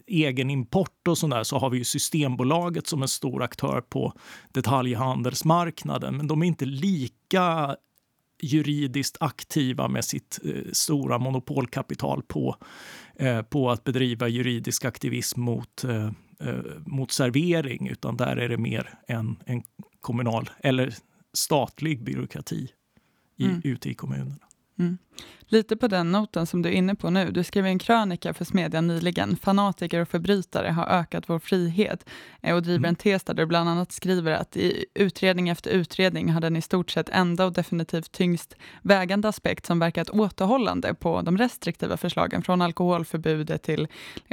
egen 0.07 0.51
import 0.51 1.09
och 1.09 1.19
sådär 1.19 1.43
så 1.43 1.59
har 1.59 1.71
vi 1.71 1.79
ju 1.79 1.85
Systembolaget 1.85 2.87
som 2.87 3.03
en 3.03 3.09
stor 3.09 3.43
aktör 3.43 3.81
på 3.81 4.13
detaljhandelsmarknaden. 4.53 6.17
Men 6.17 6.27
de 6.27 6.43
är 6.43 6.47
inte 6.47 6.65
lika 6.65 7.77
juridiskt 8.43 9.17
aktiva 9.21 9.89
med 9.89 10.05
sitt 10.05 10.39
eh, 10.45 10.73
stora 10.73 11.19
monopolkapital 11.19 12.23
på, 12.23 12.57
eh, 13.17 13.43
på 13.43 13.71
att 13.71 13.85
bedriva 13.85 14.29
juridisk 14.29 14.85
aktivism 14.85 15.41
mot, 15.41 15.85
eh, 15.85 16.11
eh, 16.41 16.65
mot 16.87 17.13
servering, 17.13 17.89
utan 17.89 18.17
där 18.17 18.37
är 18.37 18.49
det 18.49 18.59
mer 18.59 18.99
en, 19.09 19.37
en 19.47 19.63
kommunal 20.01 20.51
eller 20.59 20.95
statlig 21.33 22.05
byråkrati 22.05 22.69
i, 23.37 23.45
mm. 23.45 23.61
ute 23.65 23.91
i 23.91 23.95
kommunerna. 23.95 24.45
Mm. 24.79 24.99
Lite 25.55 25.77
på 25.77 25.89
den 25.89 26.13
noten 26.13 26.47
som 26.47 26.63
du 26.63 26.69
är 26.69 26.73
inne 26.73 26.95
på 26.95 27.11
nu. 27.11 27.31
Du 27.31 27.45
skrev 27.45 27.67
en 27.67 27.79
krönika 27.79 28.35
för 28.35 28.45
Smedjan 28.45 28.87
nyligen. 28.87 29.37
Fanatiker 29.37 30.01
och 30.01 30.09
förbrytare 30.09 30.69
har 30.69 30.87
ökat 30.87 31.25
vår 31.27 31.39
frihet 31.39 32.07
eh, 32.43 32.55
och 32.55 32.63
driver 32.63 32.79
mm. 32.79 32.89
en 32.89 32.97
tes 32.97 33.25
där 33.25 33.35
du 33.35 33.47
bland 33.47 33.69
annat 33.69 33.93
skriver 33.93 34.33
att 34.33 34.57
i 34.57 34.85
utredning 34.95 35.49
efter 35.49 35.71
utredning 35.71 36.33
har 36.33 36.41
den 36.41 36.57
i 36.57 36.63
stort 36.63 36.91
sett 36.91 37.09
enda 37.09 37.47
och 37.47 37.53
definitivt 37.53 38.13
tyngst 38.13 38.57
vägande 38.83 39.29
aspekt 39.29 39.67
som 39.67 39.79
verkat 39.79 40.11
återhållande 40.11 40.95
på 40.95 41.23
de 41.23 41.39
restriktiva 41.39 41.97
förslagen 41.97 42.43
från 42.43 42.63
alkoholförbudet 42.63 43.63
till 43.63 43.89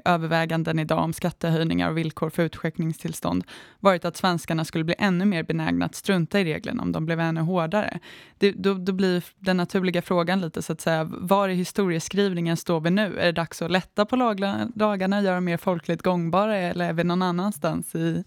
överväganden 0.06 0.80
idag 0.80 1.04
om 1.04 1.14
skattehöjningar 1.14 1.90
och 1.90 1.98
villkor 1.98 2.30
för 2.30 2.44
utskänkningstillstånd 2.44 3.44
varit 3.80 4.06
att 4.06 4.18
svenskarna 4.18 4.66
skulle 4.66 4.84
bli 4.84 4.96
ännu 4.98 5.26
mer 5.26 5.44
benägna 5.44 5.86
att 5.86 5.96
strunta 5.96 6.40
i 6.40 6.44
reglerna 6.44 6.84
om 6.84 6.92
de 6.92 7.06
blev 7.06 7.20
ännu 7.20 7.42
hårdare. 7.42 8.00
Det, 8.38 8.52
då, 8.52 8.74
då 8.74 8.94
blir 8.94 9.24
den 9.40 9.58
naturliga 9.58 10.02
frågan 10.02 10.42
lite 10.42 10.62
så 10.62 10.74
att 10.74 10.82
säga, 10.82 11.11
var 11.18 11.50
i 11.50 11.54
historieskrivningen 11.54 12.58
står 12.58 12.82
vi 12.82 12.90
nu? 12.90 13.20
Är 13.20 13.26
det 13.26 13.32
dags 13.32 13.62
att 13.62 13.72
lätta 13.72 14.06
på 14.06 14.16
lagarna, 14.16 15.22
göra 15.22 15.42
mer 15.42 15.58
folkligt 15.58 16.02
gångbara 16.02 16.58
eller 16.58 16.90
är 16.90 16.94
vi 16.94 17.04
någon 17.04 17.22
annanstans 17.22 17.96
i 17.96 18.24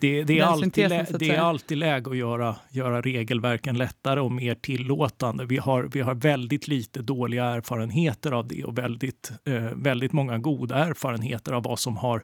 det, 0.00 0.24
det, 0.24 0.38
är, 0.38 0.44
alltid, 0.44 0.88
lä, 0.88 1.06
det 1.18 1.30
är 1.30 1.40
alltid 1.40 1.78
läge 1.78 2.10
att 2.10 2.16
göra, 2.16 2.56
göra 2.70 3.00
regelverken 3.00 3.78
lättare 3.78 4.20
och 4.20 4.32
mer 4.32 4.54
tillåtande. 4.54 5.44
Vi 5.44 5.56
har, 5.56 5.82
vi 5.82 6.00
har 6.00 6.14
väldigt 6.14 6.68
lite 6.68 7.02
dåliga 7.02 7.44
erfarenheter 7.44 8.32
av 8.32 8.48
det 8.48 8.64
och 8.64 8.78
väldigt, 8.78 9.32
eh, 9.44 9.54
väldigt 9.74 10.12
många 10.12 10.38
goda 10.38 10.74
erfarenheter 10.74 11.52
av 11.52 11.62
vad 11.62 11.78
som 11.78 11.96
har 11.96 12.22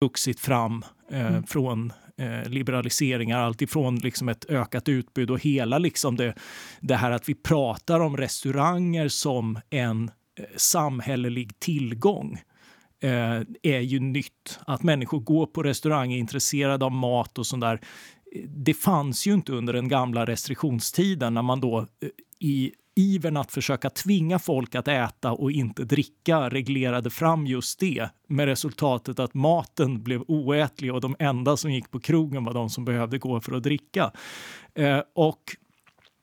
vuxit 0.00 0.40
fram 0.40 0.84
eh, 1.10 1.26
mm. 1.26 1.42
från 1.42 1.92
eh, 2.16 2.48
liberaliseringar, 2.48 3.38
alltifrån 3.38 3.96
liksom 3.96 4.28
ett 4.28 4.44
ökat 4.48 4.88
utbud 4.88 5.30
och 5.30 5.40
hela 5.40 5.78
liksom 5.78 6.16
det, 6.16 6.34
det 6.80 6.96
här 6.96 7.10
att 7.10 7.28
vi 7.28 7.34
pratar 7.34 8.00
om 8.00 8.16
restauranger 8.16 9.08
som 9.08 9.60
en 9.70 10.10
eh, 10.38 10.44
samhällelig 10.56 11.58
tillgång 11.58 12.40
eh, 13.02 13.40
är 13.62 13.80
ju 13.80 14.00
nytt. 14.00 14.60
Att 14.66 14.82
människor 14.82 15.20
går 15.20 15.46
på 15.46 15.62
restaurang, 15.62 16.12
är 16.12 16.18
intresserade 16.18 16.84
av 16.84 16.92
mat 16.92 17.38
och 17.38 17.46
sånt 17.46 17.60
där. 17.60 17.80
Det 18.48 18.74
fanns 18.74 19.26
ju 19.26 19.34
inte 19.34 19.52
under 19.52 19.72
den 19.72 19.88
gamla 19.88 20.24
restriktionstiden 20.24 21.34
när 21.34 21.42
man 21.42 21.60
då 21.60 21.86
i 22.38 22.72
ivern 22.98 23.36
att 23.36 23.52
försöka 23.52 23.90
tvinga 23.90 24.38
folk 24.38 24.74
att 24.74 24.88
äta 24.88 25.32
och 25.32 25.52
inte 25.52 25.84
dricka 25.84 26.48
reglerade 26.48 27.10
fram 27.10 27.46
just 27.46 27.80
det 27.80 28.08
med 28.26 28.46
resultatet 28.46 29.18
att 29.18 29.34
maten 29.34 30.02
blev 30.02 30.22
oätlig 30.28 30.94
och 30.94 31.00
de 31.00 31.16
enda 31.18 31.56
som 31.56 31.72
gick 31.72 31.90
på 31.90 32.00
krogen 32.00 32.44
var 32.44 32.54
de 32.54 32.70
som 32.70 32.84
behövde 32.84 33.18
gå 33.18 33.40
för 33.40 33.56
att 33.56 33.62
dricka. 33.62 34.12
Eh, 34.74 35.00
och 35.14 35.42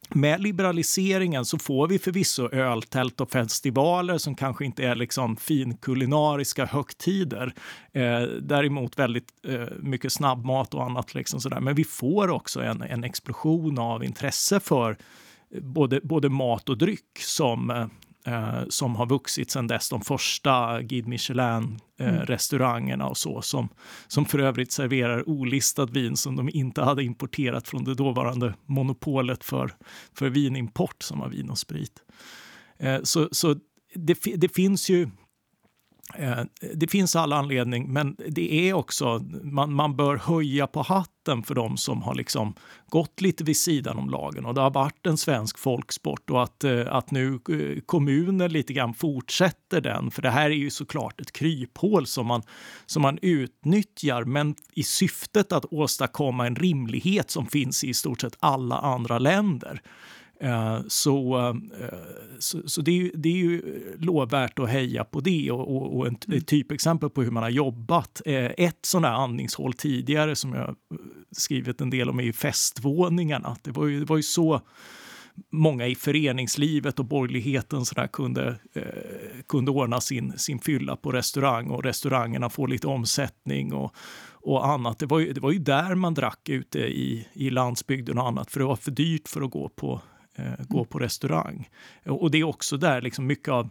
med 0.10 0.42
liberaliseringen 0.42 1.46
så 1.46 1.58
får 1.58 1.88
vi 1.88 2.00
förvisso 2.00 2.50
öltält 2.50 3.22
och 3.22 3.32
festivaler 3.32 4.18
som 4.18 4.36
kanske 4.36 4.66
inte 4.66 4.84
är 4.84 4.96
liksom 4.96 5.38
finkulinariska 5.38 6.66
högtider. 6.66 7.54
Eh, 7.94 8.22
däremot 8.42 9.00
väldigt 9.00 9.28
eh, 9.48 9.66
mycket 9.80 10.12
snabbmat 10.12 10.74
och 10.74 10.84
annat. 10.84 11.16
Liksom 11.16 11.42
sådär. 11.42 11.60
Men 11.60 11.76
vi 11.76 11.84
får 11.84 12.30
också 12.30 12.62
en, 12.62 12.82
en 12.82 13.04
explosion 13.04 13.80
av 13.80 14.04
intresse 14.04 14.60
för 14.60 14.98
både, 15.62 16.00
både 16.04 16.30
mat 16.30 16.70
och 16.70 16.78
dryck 16.78 17.20
som, 17.20 17.70
eh, 18.26 18.64
som 18.70 18.96
har 18.96 19.06
vuxit 19.06 19.52
sedan 19.52 19.68
dess. 19.68 19.90
De 19.90 20.02
första 20.02 20.82
Guide 20.82 21.08
Michelin-restaurangerna 21.08 23.04
eh, 23.04 23.06
mm. 23.06 23.08
och 23.08 23.18
så 23.18 23.42
som, 23.42 23.70
som 24.08 24.26
för 24.26 24.40
övrigt 24.40 24.72
serverar 24.72 25.30
olistat 25.30 25.90
vin 25.90 26.18
som 26.18 26.36
de 26.36 26.50
inte 26.50 26.82
hade 26.82 27.04
importerat 27.04 27.68
från 27.68 27.84
det 27.84 27.94
dåvarande 27.94 28.54
monopolet 28.66 29.44
för, 29.44 29.72
för 30.14 30.30
vinimport 30.30 31.04
som 31.04 31.20
var 31.20 31.30
Vin 31.30 31.50
och 31.50 31.58
Sprit. 31.58 31.94
Eh, 32.80 33.02
så 33.04 33.30
så 33.32 33.56
det, 33.96 34.18
det 34.36 34.56
finns 34.56 34.90
ju 34.90 35.10
Eh, 36.14 36.44
det 36.74 36.88
finns 36.88 37.16
all 37.16 37.34
anledning, 37.34 37.94
men 37.94 38.16
det 38.28 38.70
är 38.70 38.74
också, 38.74 39.20
man, 39.44 39.74
man 39.74 39.96
bör 39.96 40.16
höja 40.16 40.68
på 40.68 40.82
hatten 40.82 41.44
för 41.44 41.56
de 41.56 41.78
som 41.78 42.02
har 42.02 42.16
liksom 42.16 42.54
gått 42.88 43.22
lite 43.22 43.44
vid 43.44 43.58
sidan 43.58 43.98
om 43.98 44.10
lagen. 44.10 44.46
Och 44.46 44.54
det 44.54 44.62
har 44.62 44.72
varit 44.72 45.08
en 45.08 45.18
svensk 45.18 45.60
folksport 45.60 46.30
och 46.30 46.44
att, 46.44 46.64
eh, 46.64 46.82
att 46.88 47.12
nu 47.12 47.34
eh, 47.34 47.82
kommuner 47.86 48.50
lite 48.50 48.74
grann 48.74 48.94
fortsätter 48.94 49.82
den. 49.82 50.12
För 50.12 50.22
det 50.22 50.30
här 50.30 50.50
är 50.50 50.56
ju 50.56 50.70
såklart 50.70 51.22
ett 51.22 51.32
kryphål 51.32 52.08
som 52.08 52.28
man, 52.28 52.42
som 52.86 53.02
man 53.02 53.20
utnyttjar, 53.22 54.24
men 54.24 54.56
i 54.74 54.84
syftet 54.84 55.52
att 55.52 55.66
åstadkomma 55.66 56.48
en 56.48 56.56
rimlighet 56.56 57.32
som 57.32 57.48
finns 57.48 57.84
i 57.84 57.94
stort 57.94 58.22
sett 58.22 58.38
alla 58.40 58.78
andra 58.78 59.20
länder. 59.20 59.82
Eh, 60.40 60.80
så, 60.88 61.40
eh, 61.40 61.88
så, 62.40 62.70
så, 62.70 62.82
det, 62.82 63.02
är, 63.02 63.12
det 63.14 63.30
är 63.30 63.38
ju 63.38 63.62
lovvärt 64.00 64.60
att 64.60 64.70
heja 64.70 65.04
på 65.04 65.20
det 65.20 65.52
och, 65.52 65.76
och, 65.76 65.98
och 65.98 66.08
ett, 66.08 66.28
mm. 66.28 66.42
typexempel 66.42 67.10
på 67.10 67.22
hur 67.22 67.32
man 67.32 67.44
har 67.44 67.50
jobbat. 67.50 68.22
Eh, 68.26 68.52
ett 68.58 68.80
sådant 68.82 69.06
här 69.06 69.24
andningshål 69.24 69.74
tidigare 69.74 70.36
som 70.36 70.54
jag 70.54 70.76
skrivit 71.32 71.82
en 71.82 71.90
del 71.90 72.10
om 72.10 72.20
är 72.20 72.24
ju 72.24 72.34
festvåningarna. 72.34 73.58
Det 73.64 73.72
var 73.72 73.86
ju, 73.86 74.00
det 74.00 74.06
var 74.06 74.18
ju 74.18 74.24
så 74.24 74.62
många 75.52 75.88
i 75.88 75.96
föreningslivet 75.96 77.00
och 77.00 77.06
borgerligheten 77.06 77.86
så 77.86 78.08
kunde, 78.14 78.60
eh, 78.74 78.84
kunde 79.48 79.72
ordna 79.72 80.02
sin, 80.02 80.34
sin 80.38 80.60
fylla 80.60 80.96
på 80.96 81.12
restaurang 81.12 81.70
och 81.70 81.84
restaurangerna 81.84 82.50
får 82.50 82.68
lite 82.68 82.88
omsättning 82.88 83.74
och, 83.74 83.96
och 84.32 84.68
annat. 84.68 85.00
Det 85.00 85.06
var, 85.06 85.20
ju, 85.20 85.34
det 85.34 85.42
var 85.42 85.52
ju 85.52 85.60
där 85.60 85.96
man 85.96 86.14
drack 86.14 86.50
ute 86.50 86.80
i, 86.80 87.28
i 87.34 87.50
landsbygden 87.50 88.18
och 88.18 88.28
annat 88.28 88.52
för 88.52 88.60
det 88.60 88.66
var 88.66 88.76
för 88.76 88.92
dyrt 88.92 89.28
för 89.28 89.42
att 89.42 89.52
gå 89.52 89.70
på 89.70 90.02
gå 90.68 90.78
mm. 90.78 90.88
på 90.88 91.00
restaurang. 91.00 91.70
Och 92.06 92.32
det 92.32 92.38
är 92.38 92.44
också 92.44 92.78
där 92.78 93.02
liksom 93.02 93.28
mycket 93.28 93.50
av 93.50 93.70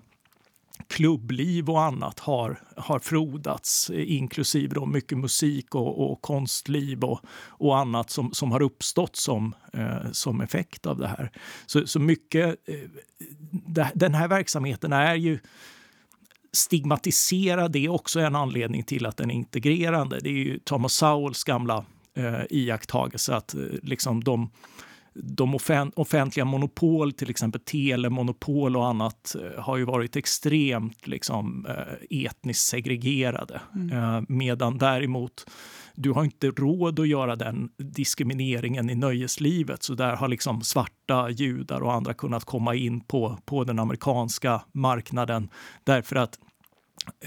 klubbliv 0.88 1.70
och 1.70 1.82
annat 1.82 2.20
har, 2.20 2.60
har 2.76 2.98
frodats, 2.98 3.90
inklusive 3.90 4.74
då 4.74 4.86
mycket 4.86 5.18
musik 5.18 5.74
och, 5.74 6.10
och 6.10 6.22
konstliv 6.22 7.04
och, 7.04 7.20
och 7.46 7.78
annat 7.78 8.10
som, 8.10 8.32
som 8.32 8.52
har 8.52 8.62
uppstått 8.62 9.16
som, 9.16 9.54
eh, 9.72 10.10
som 10.12 10.40
effekt 10.40 10.86
av 10.86 10.98
det 10.98 11.08
här. 11.08 11.30
Så, 11.66 11.86
så 11.86 12.00
mycket, 12.00 12.68
eh, 12.68 12.74
det, 13.50 13.90
den 13.94 14.14
här 14.14 14.28
verksamheten 14.28 14.92
är 14.92 15.14
ju 15.14 15.38
stigmatiserad. 16.52 17.72
Det 17.72 17.84
är 17.84 17.88
också 17.88 18.20
en 18.20 18.36
anledning 18.36 18.82
till 18.82 19.06
att 19.06 19.16
den 19.16 19.30
är 19.30 19.34
integrerande. 19.34 20.20
Det 20.20 20.28
är 20.28 20.44
ju 20.44 20.58
Thomas 20.58 20.94
Sowells 20.94 21.44
gamla 21.44 21.84
eh, 22.14 22.42
iakttagelse 22.50 23.34
att 23.34 23.54
eh, 23.54 23.60
liksom 23.82 24.24
de 24.24 24.50
de 25.14 25.58
offentliga 25.96 26.44
monopol, 26.44 27.12
till 27.12 27.30
exempel 27.30 27.60
telemonopol 27.60 28.76
och 28.76 28.86
annat, 28.86 29.36
eh, 29.42 29.62
har 29.62 29.76
ju 29.76 29.84
varit 29.84 30.16
extremt 30.16 31.06
liksom, 31.06 31.66
eh, 31.68 32.24
etniskt 32.26 32.66
segregerade. 32.66 33.60
Mm. 33.74 33.98
Eh, 33.98 34.22
medan 34.28 34.78
däremot, 34.78 35.50
du 35.94 36.10
har 36.10 36.24
inte 36.24 36.46
råd 36.46 37.00
att 37.00 37.08
göra 37.08 37.36
den 37.36 37.68
diskrimineringen 37.76 38.90
i 38.90 38.94
nöjeslivet. 38.94 39.82
Så 39.82 39.94
där 39.94 40.16
har 40.16 40.28
liksom 40.28 40.62
svarta, 40.62 41.30
judar 41.30 41.80
och 41.80 41.92
andra 41.92 42.14
kunnat 42.14 42.44
komma 42.44 42.74
in 42.74 43.00
på, 43.00 43.38
på 43.44 43.64
den 43.64 43.78
amerikanska 43.78 44.62
marknaden 44.72 45.48
därför 45.84 46.16
att 46.16 46.38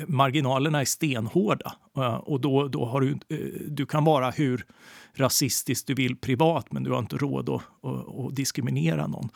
marginalerna 0.07 0.81
är 0.81 0.85
stenhårda 0.85 1.73
eh, 1.97 2.15
och 2.15 2.41
då, 2.41 2.67
då 2.67 2.85
har 2.85 3.01
du, 3.01 3.11
eh, 3.11 3.37
du 3.67 3.85
kan 3.85 4.03
vara 4.03 4.29
hur 4.29 4.65
rasistisk 5.13 5.87
du 5.87 5.93
vill 5.93 6.15
privat 6.15 6.71
men 6.71 6.83
du 6.83 6.91
har 6.91 6.99
inte 6.99 7.17
råd 7.17 7.49
att, 7.49 7.61
att, 7.83 8.25
att 8.25 8.35
diskriminera 8.35 9.07
någon. 9.07 9.29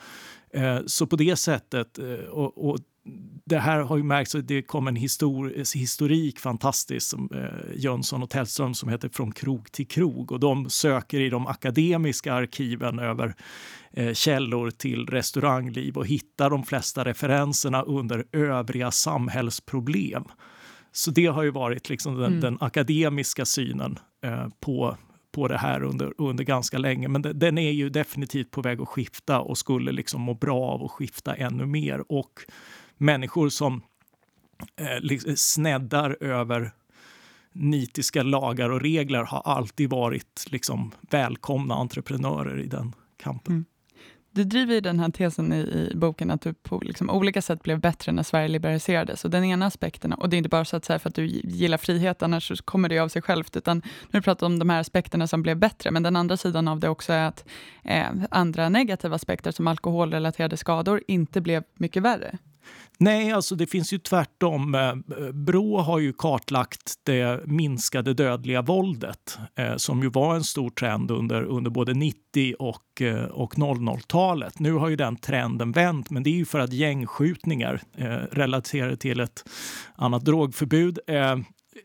Eh, 0.50 0.78
så 0.86 1.06
på 1.06 1.16
det 1.16 1.36
sättet, 1.36 1.98
och, 2.30 2.70
och 2.70 2.78
det 3.44 3.58
här 3.58 3.80
har 3.80 3.96
ju 3.96 4.02
märkts, 4.02 4.32
det 4.32 4.62
kom 4.62 4.88
en 4.88 4.96
histor 4.96 5.52
historik 5.74 6.38
fantastiskt 6.38 7.10
som 7.10 7.28
eh, 7.34 7.76
Jönsson 7.76 8.22
och 8.22 8.30
Tellström 8.30 8.74
som 8.74 8.88
heter 8.88 9.08
Från 9.08 9.32
krog 9.32 9.72
till 9.72 9.88
krog 9.88 10.32
och 10.32 10.40
de 10.40 10.70
söker 10.70 11.20
i 11.20 11.28
de 11.28 11.46
akademiska 11.46 12.34
arkiven 12.34 12.98
över 12.98 13.34
eh, 13.92 14.12
källor 14.12 14.70
till 14.70 15.06
restaurangliv 15.06 15.96
och 15.96 16.06
hittar 16.06 16.50
de 16.50 16.64
flesta 16.64 17.04
referenserna 17.04 17.82
under 17.82 18.24
övriga 18.32 18.90
samhällsproblem. 18.90 20.24
Så 20.92 21.10
det 21.10 21.26
har 21.26 21.42
ju 21.42 21.50
varit 21.50 21.88
liksom 21.88 22.14
den, 22.14 22.26
mm. 22.26 22.40
den 22.40 22.58
akademiska 22.60 23.44
synen 23.44 23.98
eh, 24.24 24.48
på 24.60 24.96
på 25.34 25.48
det 25.48 25.58
här 25.58 25.82
under, 25.82 26.12
under 26.18 26.44
ganska 26.44 26.78
länge. 26.78 27.08
Men 27.08 27.22
den 27.22 27.58
är 27.58 27.70
ju 27.70 27.90
definitivt 27.90 28.50
på 28.50 28.62
väg 28.62 28.80
att 28.80 28.88
skifta 28.88 29.40
och 29.40 29.58
skulle 29.58 29.92
liksom 29.92 30.20
må 30.20 30.34
bra 30.34 30.60
av 30.62 30.84
att 30.84 30.90
skifta 30.90 31.34
ännu 31.34 31.66
mer. 31.66 32.12
Och 32.12 32.40
människor 33.02 33.48
som 33.48 33.82
eh, 34.76 35.34
sneddar 35.34 36.16
över 36.20 36.72
nitiska 37.52 38.22
lagar 38.22 38.70
och 38.70 38.80
regler 38.80 39.22
har 39.22 39.40
alltid 39.40 39.90
varit 39.90 40.44
liksom 40.50 40.92
välkomna 41.10 41.74
entreprenörer 41.74 42.60
i 42.60 42.66
den 42.66 42.94
kampen. 43.16 43.52
Mm. 43.52 43.64
Du 44.34 44.44
driver 44.44 44.74
ju 44.74 44.80
den 44.80 45.00
här 45.00 45.10
tesen 45.10 45.52
i, 45.52 45.90
i 45.92 45.92
boken 45.94 46.30
att 46.30 46.40
du 46.40 46.54
på 46.54 46.80
liksom 46.82 47.10
olika 47.10 47.42
sätt 47.42 47.62
blev 47.62 47.80
bättre 47.80 48.12
när 48.12 48.22
Sverige 48.22 48.48
liberaliserades. 48.48 49.24
Och 49.24 49.30
den 49.30 49.44
ena 49.44 49.66
aspekten, 49.66 50.12
och 50.12 50.28
det 50.28 50.36
är 50.36 50.38
inte 50.38 50.48
bara 50.48 50.64
så 50.64 50.76
att 50.76 50.84
säga 50.84 50.98
för 50.98 51.08
att 51.08 51.14
du 51.14 51.26
gillar 51.26 51.78
frihet, 51.78 52.22
annars 52.22 52.62
kommer 52.64 52.88
det 52.88 52.98
av 52.98 53.08
sig 53.08 53.22
självt, 53.22 53.56
utan 53.56 53.82
nu 54.10 54.22
pratar 54.22 54.46
om 54.46 54.58
de 54.58 54.70
här 54.70 54.80
aspekterna 54.80 55.26
som 55.26 55.42
blev 55.42 55.56
bättre, 55.56 55.90
men 55.90 56.02
den 56.02 56.16
andra 56.16 56.36
sidan 56.36 56.68
av 56.68 56.80
det 56.80 56.88
också 56.88 57.12
är 57.12 57.24
att 57.24 57.44
eh, 57.84 58.06
andra 58.30 58.68
negativa 58.68 59.16
aspekter 59.16 59.50
som 59.50 59.66
alkoholrelaterade 59.66 60.56
skador 60.56 61.02
inte 61.08 61.40
blev 61.40 61.64
mycket 61.74 62.02
värre. 62.02 62.38
Nej, 62.98 63.32
alltså 63.32 63.54
det 63.54 63.66
finns 63.66 63.92
ju 63.92 63.98
tvärtom. 63.98 64.74
Eh, 64.74 64.94
Brå 65.32 65.78
har 65.78 65.98
ju 65.98 66.12
kartlagt 66.12 66.94
det 67.02 67.46
minskade 67.46 68.14
dödliga 68.14 68.62
våldet 68.62 69.38
eh, 69.54 69.76
som 69.76 70.02
ju 70.02 70.08
var 70.08 70.34
en 70.34 70.44
stor 70.44 70.70
trend 70.70 71.10
under, 71.10 71.42
under 71.42 71.70
både 71.70 71.94
90 71.94 72.54
och, 72.58 73.02
eh, 73.02 73.24
och 73.24 73.54
00-talet. 73.54 74.58
Nu 74.58 74.72
har 74.72 74.88
ju 74.88 74.96
den 74.96 75.16
trenden 75.16 75.72
vänt, 75.72 76.10
men 76.10 76.22
det 76.22 76.30
är 76.30 76.34
ju 76.36 76.44
för 76.44 76.58
att 76.58 76.72
gängskjutningar 76.72 77.82
eh, 77.96 78.06
relaterade 78.32 78.96
till 78.96 79.20
ett 79.20 79.44
annat 79.94 80.24
drogförbud 80.24 80.98
Eh, 81.06 81.36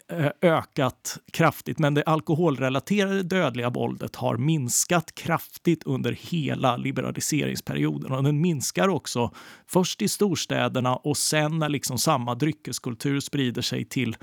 Eh, 0.10 0.32
ökat 0.42 1.18
kraftigt, 1.32 1.80
men 1.80 1.94
det 1.94 2.04
alkoholrelaterade 2.04 3.24
dödliga 3.24 3.70
våldet 3.70 4.16
har 4.16 4.38
minskat 4.38 5.16
kraftigt 5.16 5.84
under 5.84 6.12
hela 6.12 6.78
liberaliseringsperioden. 6.78 8.12
Och 8.12 8.24
den 8.24 8.42
minskar 8.42 8.88
också 8.88 9.32
först 9.68 10.02
i 10.02 10.08
storstäderna 10.08 10.96
och 10.96 11.18
sen 11.18 11.60
när 11.60 11.70
liksom 11.70 11.98
samma 11.98 12.36
dryckeskultur 12.36 13.20
sprider 13.20 13.62
sig 13.62 13.86
till 13.86 14.18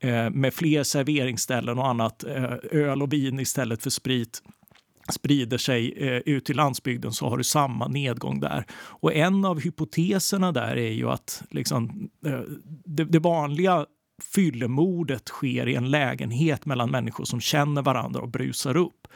eh, 0.00 0.30
med 0.30 0.54
fler 0.54 0.82
serveringsställen 0.82 1.78
och 1.78 1.88
annat, 1.88 2.24
eh, 2.24 2.54
öl 2.70 3.02
och 3.02 3.12
vin 3.12 3.40
istället 3.40 3.82
för 3.82 3.90
sprit 3.90 4.42
sprider 5.12 5.58
sig 5.58 5.92
eh, 5.96 6.16
ut 6.34 6.44
till 6.44 6.56
landsbygden 6.56 7.12
så 7.12 7.28
har 7.28 7.36
du 7.36 7.44
samma 7.44 7.88
nedgång 7.88 8.40
där. 8.40 8.64
Och 8.72 9.14
en 9.14 9.44
av 9.44 9.60
hypoteserna 9.60 10.52
där 10.52 10.76
är 10.76 10.92
ju 10.92 11.08
att 11.08 11.42
liksom, 11.50 12.10
eh, 12.26 12.40
det, 12.84 13.04
det 13.04 13.18
vanliga 13.18 13.86
fyllemordet 14.20 15.28
sker 15.28 15.68
i 15.68 15.74
en 15.74 15.90
lägenhet 15.90 16.66
mellan 16.66 16.90
människor 16.90 17.24
som 17.24 17.40
känner 17.40 17.82
varandra 17.82 18.20
och 18.20 18.28
brusar 18.28 18.76
upp. 18.76 19.08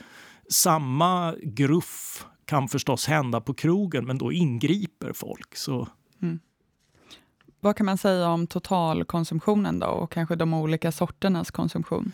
Samma 0.51 1.35
gruff 1.43 2.27
kan 2.45 2.69
förstås 2.69 3.07
hända 3.07 3.41
på 3.41 3.55
krogen, 3.55 4.07
men 4.07 4.19
då 4.19 4.33
ingriper 4.33 5.13
folk. 5.13 5.57
Så... 5.57 5.89
Mm. 6.23 6.39
Vad 7.61 7.77
kan 7.77 7.87
man 7.87 7.99
säga 7.99 8.29
om 8.29 8.47
totalkonsumtionen 8.47 9.79
då 9.79 9.87
och 9.87 10.13
kanske 10.13 10.37
de 10.37 10.55
olika 10.55 10.93
sorternas 10.93 11.51
konsumtion? 11.51 12.13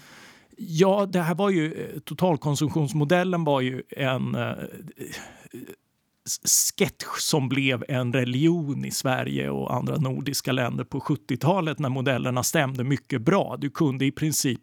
Ja, 0.57 1.07
det 1.07 1.21
här 1.21 1.35
var 1.35 1.51
ju 1.51 1.73
eh, 1.73 2.01
totalkonsumtionsmodellen 2.01 3.45
var 3.45 3.61
ju 3.61 3.83
en 3.89 4.35
eh, 4.35 4.53
sketch 6.45 7.19
som 7.19 7.49
blev 7.49 7.85
en 7.89 8.13
religion 8.13 8.85
i 8.85 8.91
Sverige 8.91 9.51
och 9.51 9.75
andra 9.75 9.97
nordiska 9.97 10.53
länder 10.53 10.85
på 10.85 11.01
70-talet 11.01 11.79
när 11.79 11.89
modellerna 11.89 12.43
stämde 12.43 12.85
mycket 12.85 13.23
bra. 13.23 13.57
Du 13.59 13.71
kunde 13.71 14.05
i 14.05 14.13
princip 14.13 14.61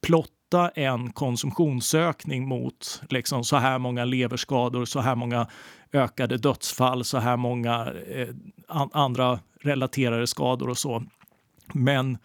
plotta 0.00 0.68
en 0.74 1.12
konsumtionsökning 1.12 2.48
mot 2.48 3.02
liksom 3.08 3.44
så 3.44 3.56
här 3.56 3.78
många 3.78 4.04
leverskador, 4.04 4.84
så 4.84 5.00
här 5.00 5.14
många 5.14 5.46
ökade 5.92 6.36
dödsfall, 6.36 7.04
så 7.04 7.18
här 7.18 7.36
många 7.36 7.92
eh, 8.08 8.28
andra 8.92 9.40
relaterade 9.60 10.26
skador 10.26 10.68
och 10.68 10.78
så. 10.78 11.04
Men 11.74 12.18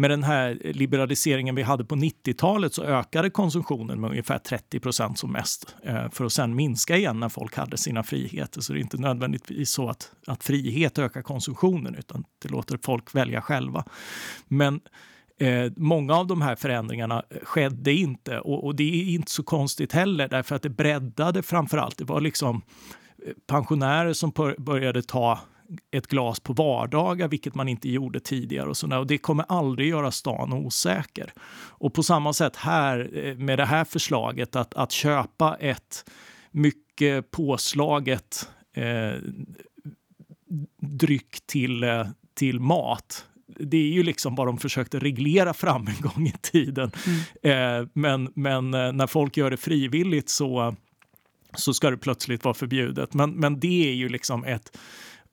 med 0.00 0.10
den 0.10 0.22
här 0.22 0.58
liberaliseringen 0.64 1.54
vi 1.54 1.62
hade 1.62 1.84
på 1.84 1.94
90-talet 1.94 2.74
så 2.74 2.82
ökade 2.82 3.30
konsumtionen 3.30 4.00
med 4.00 4.10
ungefär 4.10 4.38
30 4.38 4.80
procent 4.80 5.18
som 5.18 5.32
mest 5.32 5.76
eh, 5.84 6.10
för 6.10 6.24
att 6.24 6.32
sen 6.32 6.54
minska 6.54 6.96
igen 6.96 7.20
när 7.20 7.28
folk 7.28 7.56
hade 7.56 7.76
sina 7.76 8.02
friheter. 8.02 8.60
Så 8.60 8.72
det 8.72 8.78
är 8.78 8.80
inte 8.80 8.96
nödvändigtvis 8.96 9.70
så 9.70 9.88
att, 9.88 10.12
att 10.26 10.44
frihet 10.44 10.98
ökar 10.98 11.22
konsumtionen 11.22 11.94
utan 11.94 12.24
det 12.42 12.48
låter 12.48 12.78
folk 12.82 13.14
välja 13.14 13.42
själva. 13.42 13.84
Men 14.48 14.80
Eh, 15.40 15.72
många 15.76 16.14
av 16.14 16.26
de 16.26 16.42
här 16.42 16.56
förändringarna 16.56 17.22
skedde 17.42 17.92
inte 17.92 18.40
och, 18.40 18.64
och, 18.64 18.74
det 18.76 18.82
är 18.82 19.14
inte 19.14 19.30
så 19.30 19.42
konstigt 19.42 19.92
heller 19.92 20.28
därför 20.28 20.56
att 20.56 20.62
det 20.62 20.70
breddade 20.70 21.42
framför 21.42 21.78
allt. 21.78 21.98
Det 21.98 22.04
var 22.04 22.20
liksom 22.20 22.62
eh, 23.26 23.32
pensionärer 23.46 24.12
som 24.12 24.32
började 24.58 25.02
ta 25.02 25.38
ett 25.90 26.06
glas 26.06 26.40
på 26.40 26.52
vardagar, 26.52 27.28
vilket 27.28 27.54
man 27.54 27.68
inte 27.68 27.90
gjorde 27.90 28.20
tidigare. 28.20 28.68
Och, 28.68 28.76
sådär. 28.76 28.98
och 28.98 29.06
Det 29.06 29.18
kommer 29.18 29.44
aldrig 29.48 29.88
göra 29.88 30.10
stan 30.10 30.52
osäker. 30.52 31.32
Och 31.68 31.94
på 31.94 32.02
samma 32.02 32.32
sätt 32.32 32.56
här 32.56 33.10
eh, 33.14 33.34
med 33.34 33.58
det 33.58 33.66
här 33.66 33.84
förslaget 33.84 34.56
att, 34.56 34.74
att 34.74 34.92
köpa 34.92 35.56
ett 35.60 36.10
mycket 36.50 37.30
påslaget 37.30 38.48
eh, 38.74 39.12
dryck 40.80 41.46
till, 41.46 41.82
eh, 41.82 42.06
till 42.34 42.60
mat 42.60 43.26
det 43.58 43.76
är 43.76 43.92
ju 43.92 44.02
liksom 44.02 44.34
vad 44.34 44.46
de 44.46 44.58
försökte 44.58 44.98
reglera 44.98 45.54
fram 45.54 45.86
en 45.86 46.00
gång 46.00 46.26
i 46.26 46.34
tiden. 46.42 46.90
Mm. 47.42 47.80
Eh, 47.82 47.88
men, 47.92 48.32
men 48.34 48.74
eh, 48.74 48.92
när 48.92 49.06
folk 49.06 49.36
gör 49.36 49.50
det 49.50 49.56
frivilligt 49.56 50.28
så, 50.28 50.76
så 51.54 51.74
ska 51.74 51.90
det 51.90 51.96
plötsligt 51.96 52.44
vara 52.44 52.54
förbjudet. 52.54 53.14
Men, 53.14 53.30
men 53.30 53.60
det 53.60 53.88
är 53.88 53.94
ju 53.94 54.08
liksom 54.08 54.44
ett 54.44 54.78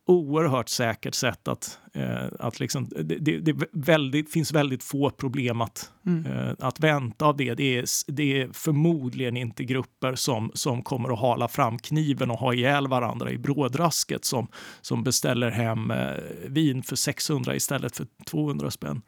oerhört 0.07 0.69
säkert 0.69 1.13
sätt 1.13 1.47
att... 1.47 1.79
Eh, 1.93 2.25
att 2.39 2.59
liksom, 2.59 2.89
det, 3.03 3.39
det 3.39 3.55
väldigt, 3.71 4.31
finns 4.31 4.53
väldigt 4.53 4.83
få 4.83 5.09
problem 5.09 5.61
att, 5.61 5.91
mm. 6.05 6.25
eh, 6.25 6.53
att 6.59 6.79
vänta 6.79 7.25
av 7.25 7.37
det. 7.37 7.53
Det 7.53 7.77
är, 7.77 7.85
det 8.07 8.41
är 8.41 8.49
förmodligen 8.53 9.37
inte 9.37 9.63
grupper 9.63 10.15
som, 10.15 10.51
som 10.53 10.83
kommer 10.83 11.13
att 11.13 11.19
hala 11.19 11.47
fram 11.47 11.79
kniven 11.79 12.31
och 12.31 12.39
ha 12.39 12.53
ihjäl 12.53 12.87
varandra 12.87 13.31
i 13.31 13.37
brådrasket 13.37 14.25
som, 14.25 14.47
som 14.81 15.03
beställer 15.03 15.51
hem 15.51 15.91
eh, 15.91 16.13
vin 16.47 16.83
för 16.83 16.95
600 16.95 17.55
istället 17.55 17.97
för 17.97 18.07
200 18.25 18.71
spänn. 18.71 19.01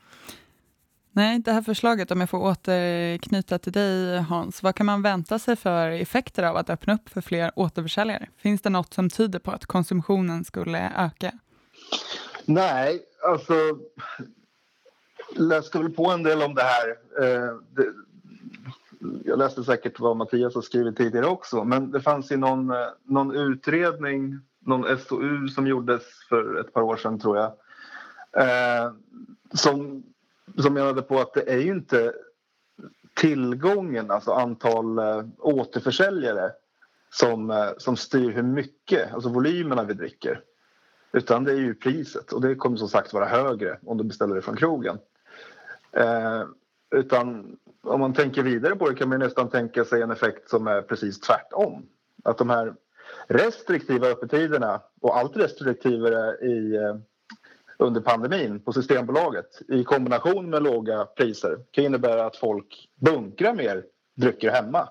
Nej, 1.12 1.40
det 1.40 1.52
här 1.52 1.62
förslaget, 1.62 2.12
om 2.12 2.20
jag 2.20 2.30
får 2.30 2.38
återknyta 2.38 3.60
till 3.60 3.74
dig 3.74 4.20
Hans, 4.20 4.64
vad 4.64 4.76
kan 4.76 4.86
man 4.86 5.02
vänta 5.02 5.40
sig 5.40 5.56
för 5.56 5.90
effekter 5.92 6.44
av 6.44 6.58
att 6.58 6.70
öppna 6.70 6.94
upp 6.94 7.10
för 7.10 7.22
fler 7.22 7.52
återförsäljare? 7.56 8.28
Finns 8.38 8.62
det 8.62 8.70
något 8.70 8.94
som 8.94 9.10
tyder 9.10 9.40
på 9.40 9.52
att 9.52 9.66
konsumtionen 9.66 10.44
skulle 10.44 10.92
öka? 10.98 11.32
Nej, 12.46 13.02
alltså 13.28 13.54
läste 15.36 15.78
väl 15.78 15.90
på 15.90 16.12
en 16.12 16.24
del 16.24 16.42
om 16.42 16.56
det 16.56 16.64
här. 16.64 16.90
Eh, 17.22 17.54
jag 19.26 19.40
läste 19.40 19.64
säkert 19.64 20.00
vad 20.00 20.18
Mattias 20.18 20.56
har 20.56 20.62
skrivit 20.62 20.98
tidigare 20.98 21.26
också, 21.26 21.64
men 21.64 21.92
det 21.92 22.02
fanns 22.02 22.32
ju 22.32 22.38
någon, 22.38 22.72
eh, 22.72 22.88
någon 23.04 23.36
utredning, 23.36 24.40
någon 24.60 24.98
SOU 24.98 25.48
som 25.48 25.68
gjordes 25.68 26.04
för 26.30 26.60
ett 26.60 26.74
par 26.74 26.82
år 26.82 26.98
sedan 26.98 27.20
tror 27.20 27.38
jag, 27.38 27.52
eh, 28.44 28.92
som 29.54 30.04
som 30.58 30.74
menade 30.74 31.02
på 31.02 31.20
att 31.20 31.34
det 31.34 31.50
är 31.50 31.58
ju 31.58 31.72
inte 31.72 32.14
tillgången, 33.14 34.12
alltså 34.12 34.32
antal 34.32 35.00
eh, 35.00 35.24
återförsäljare 35.38 36.52
som, 37.10 37.52
eh, 37.52 37.70
som 37.78 37.98
styr 37.98 38.32
hur 38.32 38.44
mycket, 38.44 39.14
alltså 39.14 39.30
volymerna 39.30 39.84
vi 39.84 39.94
dricker. 39.94 40.42
Utan 41.12 41.44
det 41.44 41.52
är 41.52 41.58
ju 41.58 41.76
priset 41.76 42.32
och 42.32 42.42
det 42.42 42.56
kommer 42.56 42.78
som 42.78 42.90
sagt 42.90 43.14
vara 43.14 43.26
högre 43.26 43.80
om 43.86 43.98
du 43.98 44.04
beställer 44.04 44.36
det 44.36 44.42
från 44.42 44.58
krogen. 44.58 44.98
Eh, 45.92 46.44
utan 46.96 47.58
om 47.82 48.00
man 48.00 48.14
tänker 48.14 48.44
vidare 48.44 48.76
på 48.76 48.90
det 48.90 48.96
kan 48.96 49.10
man 49.10 49.20
nästan 49.20 49.50
tänka 49.50 49.86
sig 49.86 50.02
en 50.02 50.12
effekt 50.12 50.50
som 50.50 50.68
är 50.68 50.82
precis 50.82 51.20
tvärtom. 51.20 51.86
Att 52.24 52.38
de 52.38 52.50
här 52.50 52.74
restriktiva 53.28 54.08
öppettiderna 54.08 54.82
och 55.02 55.18
allt 55.18 55.38
restriktivare 55.38 56.48
i 56.48 56.76
eh, 56.76 56.96
under 57.80 58.02
pandemin 58.02 58.60
på 58.60 58.74
Systembolaget 58.74 59.62
i 59.68 59.84
kombination 59.84 60.50
med 60.50 60.64
låga 60.64 61.06
priser 61.06 61.58
kan 61.72 61.84
innebära 61.84 62.26
att 62.26 62.36
folk 62.36 62.90
bunkrar 62.96 63.54
mer 63.54 63.86
drycker 64.16 64.52
hemma 64.52 64.90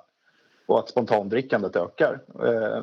och 0.66 0.78
att 0.78 0.88
spontandrickandet 0.88 1.76
ökar. 1.76 2.20
Eh, 2.44 2.82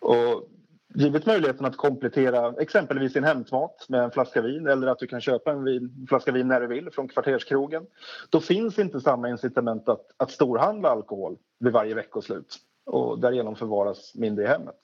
och 0.00 0.48
givet 0.94 1.26
möjligheten 1.26 1.66
att 1.66 1.76
komplettera 1.76 2.54
exempelvis 2.60 3.12
sin 3.12 3.24
hämtmat 3.24 3.86
med 3.88 4.00
en 4.00 4.10
flaska 4.10 4.42
vin 4.42 4.66
eller 4.66 4.86
att 4.86 4.98
du 4.98 5.06
kan 5.06 5.20
köpa 5.20 5.52
en 5.52 5.64
vin, 5.64 6.06
flaska 6.08 6.32
vin 6.32 6.48
när 6.48 6.60
du 6.60 6.66
vill 6.66 6.90
från 6.90 7.08
kvarterskrogen 7.08 7.86
då 8.30 8.40
finns 8.40 8.78
inte 8.78 9.00
samma 9.00 9.28
incitament 9.28 9.88
att, 9.88 10.06
att 10.16 10.30
storhandla 10.30 10.88
alkohol 10.88 11.36
vid 11.60 11.72
varje 11.72 11.94
veckoslut 11.94 12.56
och 12.86 13.18
därigenom 13.18 13.56
förvaras 13.56 14.14
mindre 14.14 14.44
i 14.44 14.48
hemmet. 14.48 14.76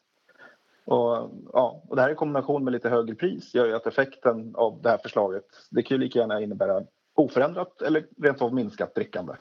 Och, 0.85 1.31
ja, 1.53 1.83
och 1.89 1.97
det 1.97 2.03
här 2.03 2.11
i 2.11 2.15
kombination 2.15 2.65
med 2.65 2.73
lite 2.73 2.89
högre 2.89 3.15
pris 3.15 3.55
gör 3.55 3.67
ju 3.67 3.75
att 3.75 3.87
effekten 3.87 4.55
av 4.55 4.81
det 4.83 4.89
här 4.89 4.99
förslaget 4.99 5.45
det 5.71 5.83
kan 5.83 5.95
ju 5.95 6.05
lika 6.05 6.19
gärna 6.19 6.41
innebära 6.41 6.83
oförändrat 7.15 7.83
eller 7.83 8.07
rent 8.23 8.43
av 8.43 8.55
minskat 8.55 8.95
drickande. 8.95 9.33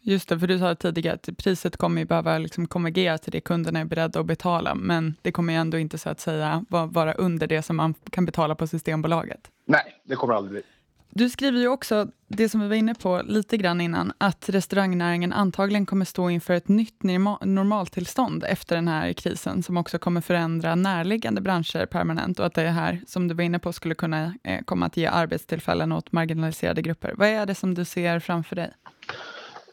Just 0.00 0.28
det, 0.28 0.38
för 0.38 0.46
du 0.46 0.58
sa 0.58 0.74
tidigare 0.74 1.14
att 1.14 1.28
priset 1.38 1.76
kommer 1.76 2.00
ju 2.00 2.06
behöva 2.06 2.38
liksom 2.38 2.66
konvergera 2.66 3.18
till 3.18 3.32
det 3.32 3.40
kunderna 3.40 3.80
är 3.80 3.84
beredda 3.84 4.20
att 4.20 4.26
betala, 4.26 4.74
men 4.74 5.14
det 5.22 5.32
kommer 5.32 5.52
ju 5.52 5.58
ändå 5.58 5.78
inte 5.78 5.98
så 5.98 6.10
att 6.10 6.20
säga 6.20 6.64
vara 6.68 7.12
under 7.12 7.46
det 7.46 7.62
som 7.62 7.76
man 7.76 7.94
kan 8.10 8.26
betala 8.26 8.54
på 8.54 8.66
Systembolaget. 8.66 9.50
Nej, 9.64 10.02
det 10.04 10.16
kommer 10.16 10.34
aldrig 10.34 10.52
bli. 10.52 10.62
Du 11.10 11.30
skriver 11.30 11.58
ju 11.60 11.68
också, 11.68 12.08
det 12.28 12.48
som 12.48 12.60
vi 12.60 12.68
var 12.68 12.76
inne 12.76 12.94
på 12.94 13.22
lite 13.24 13.56
grann 13.56 13.80
innan, 13.80 14.12
att 14.18 14.48
restaurangnäringen 14.48 15.32
antagligen 15.32 15.86
kommer 15.86 16.04
stå 16.04 16.30
inför 16.30 16.54
ett 16.54 16.68
nytt 16.68 17.02
normaltillstånd 17.42 18.44
efter 18.44 18.76
den 18.76 18.88
här 18.88 19.12
krisen, 19.12 19.62
som 19.62 19.76
också 19.76 19.98
kommer 19.98 20.20
förändra 20.20 20.74
närliggande 20.74 21.40
branscher 21.40 21.86
permanent 21.86 22.38
och 22.38 22.46
att 22.46 22.54
det 22.54 22.68
här, 22.68 23.00
som 23.06 23.28
du 23.28 23.34
var 23.34 23.44
inne 23.44 23.58
på, 23.58 23.72
skulle 23.72 23.94
kunna 23.94 24.34
eh, 24.42 24.62
komma 24.64 24.86
att 24.86 24.96
ge 24.96 25.06
arbetstillfällen 25.06 25.92
åt 25.92 26.12
marginaliserade 26.12 26.82
grupper. 26.82 27.14
Vad 27.16 27.28
är 27.28 27.46
det 27.46 27.54
som 27.54 27.74
du 27.74 27.84
ser 27.84 28.20
framför 28.20 28.56
dig? 28.56 28.72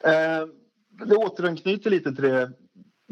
Eh, 0.03 0.47
det 1.05 1.15
återanknyter 1.15 1.89
lite 1.89 2.15
till 2.15 2.23
det 2.23 2.51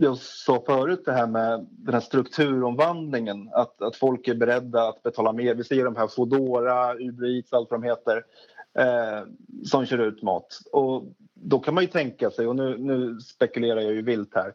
jag 0.02 0.18
sa 0.18 0.64
förut 0.66 1.02
det 1.06 1.12
här 1.12 1.28
med 1.28 1.68
den 1.70 1.94
här 1.94 2.02
strukturomvandlingen. 2.02 3.50
Att, 3.54 3.82
att 3.82 3.96
folk 3.96 4.28
är 4.28 4.36
beredda 4.36 4.88
att 4.88 5.04
betala 5.04 5.34
mer. 5.34 5.56
Vi 5.56 5.64
ser 5.64 5.86
de 5.86 5.96
här 5.96 6.08
Foodora, 6.08 6.96
Uber 6.96 7.38
Eats, 7.38 7.54
allt 7.54 7.72
vad 7.72 7.82
de 7.82 7.88
heter 7.88 8.26
eh, 8.74 9.28
som 9.66 9.86
kör 9.86 9.98
ut 9.98 10.22
mat. 10.22 10.60
Och 10.72 11.04
då 11.34 11.60
kan 11.60 11.74
man 11.74 11.84
ju 11.84 11.90
tänka 11.90 12.32
sig, 12.32 12.48
och 12.48 12.56
nu, 12.56 12.78
nu 12.78 13.20
spekulerar 13.20 13.82
jag 13.82 13.94
ju 13.94 14.02
vilt 14.02 14.36
här 14.36 14.54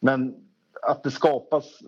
men 0.00 0.34
att 0.82 1.02
det 1.02 1.10
skapas 1.10 1.78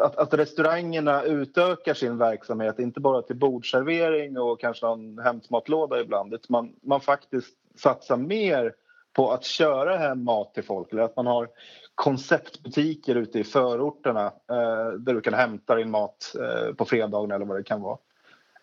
att, 0.00 0.16
att 0.16 0.34
restaurangerna 0.34 1.22
utökar 1.22 1.94
sin 1.94 2.18
verksamhet, 2.18 2.78
inte 2.78 3.00
bara 3.00 3.22
till 3.22 3.36
bordservering 3.36 4.38
och 4.38 4.60
kanske 4.60 4.86
en 4.86 5.18
hämtmatlåda 5.18 6.00
ibland, 6.00 6.34
utan 6.34 6.46
man, 6.48 6.72
man 6.82 7.00
faktiskt 7.00 7.56
satsar 7.76 8.16
mer 8.16 8.74
på 9.12 9.32
att 9.32 9.44
köra 9.44 9.96
hem 9.96 10.24
mat 10.24 10.54
till 10.54 10.64
folk. 10.64 10.92
Eller 10.92 11.02
att 11.02 11.16
man 11.16 11.26
har 11.26 11.48
konceptbutiker 11.94 13.14
ute 13.14 13.38
i 13.38 13.44
förorterna 13.44 14.26
eh, 14.26 14.92
där 14.98 15.14
du 15.14 15.20
kan 15.20 15.34
hämta 15.34 15.74
din 15.74 15.90
mat 15.90 16.34
eh, 16.40 16.74
på 16.74 16.84
fredagen 16.84 17.30
eller 17.30 17.46
vad 17.46 17.56
det 17.56 17.62
kan 17.62 17.82
vara. 17.82 17.98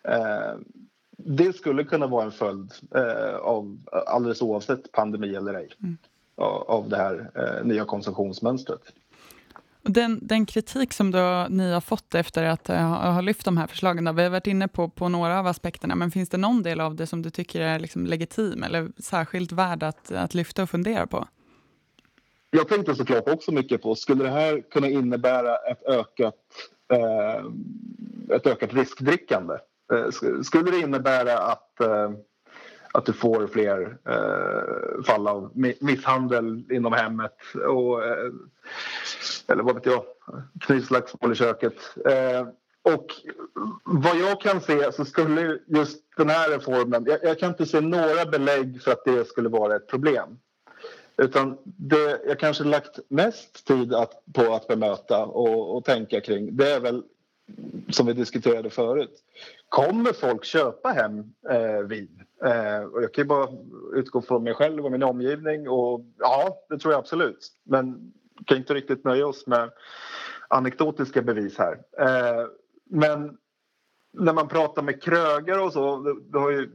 Eh, 0.04 0.58
det 1.18 1.56
skulle 1.56 1.84
kunna 1.84 2.08
vara 2.08 2.26
en 2.26 2.32
följd 2.32 2.72
eh, 2.96 3.36
av, 3.36 3.80
alldeles 4.08 4.42
oavsett 4.42 4.92
pandemi 4.92 5.36
eller 5.36 5.54
ej, 5.54 5.70
mm. 5.84 5.98
av, 6.36 6.64
av 6.70 6.90
det 6.90 6.98
här 6.98 7.32
eh, 7.36 7.66
nya 7.66 7.86
konsumtionsmönstret. 7.86 8.82
Den, 9.92 10.20
den, 10.22 10.46
kritik 10.46 10.94
som 10.94 11.12
då 11.12 11.48
ni 11.50 11.72
har 11.72 11.82
fått 11.82 12.16
efter 12.16 12.44
att 12.44 12.70
eh, 12.70 12.78
ha, 12.78 13.12
ha 13.12 13.22
lyft 13.22 13.46
de 13.46 13.58
här 13.58 13.68
förslagen, 13.68 14.04
då, 14.04 14.12
vi 14.12 14.24
har 14.24 14.30
varit 14.30 14.48
inne 14.48 14.68
på, 14.68 14.90
på 14.90 15.10
några 15.10 15.40
av 15.40 15.48
aspekterna, 15.48 15.96
men 15.96 16.12
finns 16.12 16.30
det 16.30 16.38
någon 16.38 16.64
del 16.64 16.80
av 16.80 16.96
det 16.96 17.08
som 17.08 17.22
du 17.22 17.30
tycker 17.30 17.62
är 17.62 17.80
liksom 17.80 18.06
legitim 18.06 18.64
eller 18.64 18.88
särskilt 18.98 19.52
värd 19.52 19.84
att, 19.84 20.12
att 20.12 20.34
lyfta 20.34 20.64
och 20.64 20.70
fundera 20.70 21.08
på? 21.08 21.28
Jag 22.52 22.68
tänkte 22.68 22.96
såklart 22.96 23.30
också 23.30 23.52
mycket 23.52 23.82
på, 23.82 23.96
skulle 23.96 24.24
det 24.24 24.30
här 24.30 24.62
kunna 24.72 24.88
innebära 24.88 25.56
ett 25.56 25.84
ökat, 25.84 26.36
eh, 26.94 27.46
ett 28.36 28.48
ökat 28.48 28.74
riskdrickande? 28.74 29.54
Eh, 29.94 30.10
skulle 30.44 30.72
det 30.72 30.80
innebära 30.80 31.38
att 31.38 31.82
eh, 31.82 32.12
att 32.92 33.06
du 33.06 33.14
får 33.14 33.48
fler 33.48 33.98
eh, 34.10 35.04
fall 35.04 35.28
av 35.28 35.52
misshandel 35.80 36.72
inom 36.72 36.94
hemmet 36.94 37.36
och, 37.68 38.06
eh, 38.06 38.32
eller 39.48 39.64
vad 39.64 39.76
vet 39.76 39.86
jag, 39.86 40.04
knivslagsmål 40.62 41.32
i 41.32 41.36
köket. 41.36 41.76
Eh, 42.06 42.48
och 42.94 43.06
vad 43.84 44.18
jag 44.18 44.42
kan 44.42 44.62
se 44.62 44.92
så 44.92 45.06
skulle 45.06 45.60
just 45.68 46.04
den 46.18 46.30
här 46.30 46.50
reformen, 46.50 47.06
jag, 47.08 47.20
jag, 47.24 47.40
kan 47.40 47.50
inte 47.50 47.66
se 47.66 47.82
några 47.82 48.26
belägg 48.26 48.82
för 48.82 48.92
att 48.92 49.06
det 49.06 49.28
skulle 49.28 49.50
vara 49.50 49.76
ett 49.76 49.88
problem. 49.88 50.40
Utan 51.18 51.58
det 51.64 52.22
jag 52.28 52.40
kanske 52.40 52.64
lagt 52.64 53.00
mest 53.08 53.68
tid 53.68 53.94
att, 53.94 54.12
på 54.34 54.54
att 54.54 54.68
bemöta 54.68 55.26
och, 55.26 55.78
och 55.78 55.86
tänka 55.86 56.22
kring 56.22 56.58
det 56.58 56.72
är 56.72 56.80
väl 56.80 57.04
som 57.90 58.06
vi 58.06 58.14
diskuterade 58.14 58.70
förut. 58.70 59.24
Kommer 59.70 60.14
folk 60.14 60.46
köpa 60.46 60.90
hem 60.90 61.24
eh, 61.50 61.88
vin? 61.88 62.24
Eh, 62.46 62.84
och 62.84 63.04
jag 63.04 63.14
kan 63.14 63.24
ju 63.24 63.28
bara 63.28 63.50
utgå 63.94 64.22
från 64.22 64.44
mig 64.44 64.54
själv 64.54 64.86
och 64.86 64.92
min 64.92 65.04
omgivning. 65.04 65.70
Och, 65.70 66.06
ja, 66.18 66.58
det 66.70 66.78
tror 66.78 66.94
jag 66.94 67.00
absolut. 67.00 67.52
Men 67.64 68.12
vi 68.40 68.46
kan 68.46 68.58
inte 68.58 68.74
riktigt 68.74 69.04
nöja 69.04 69.28
oss 69.28 69.48
med 69.48 69.70
anekdotiska 70.48 71.22
bevis 71.22 71.58
här. 71.58 71.80
Eh, 72.00 72.48
men 72.90 73.38
när 74.14 74.34
man 74.34 74.48
pratar 74.48 74.82
med 74.82 75.04
krögare 75.04 75.62
och 75.62 75.74
så, 75.74 75.98
det, 75.98 76.16
det 76.32 76.40
har 76.40 76.52
ju 76.52 76.70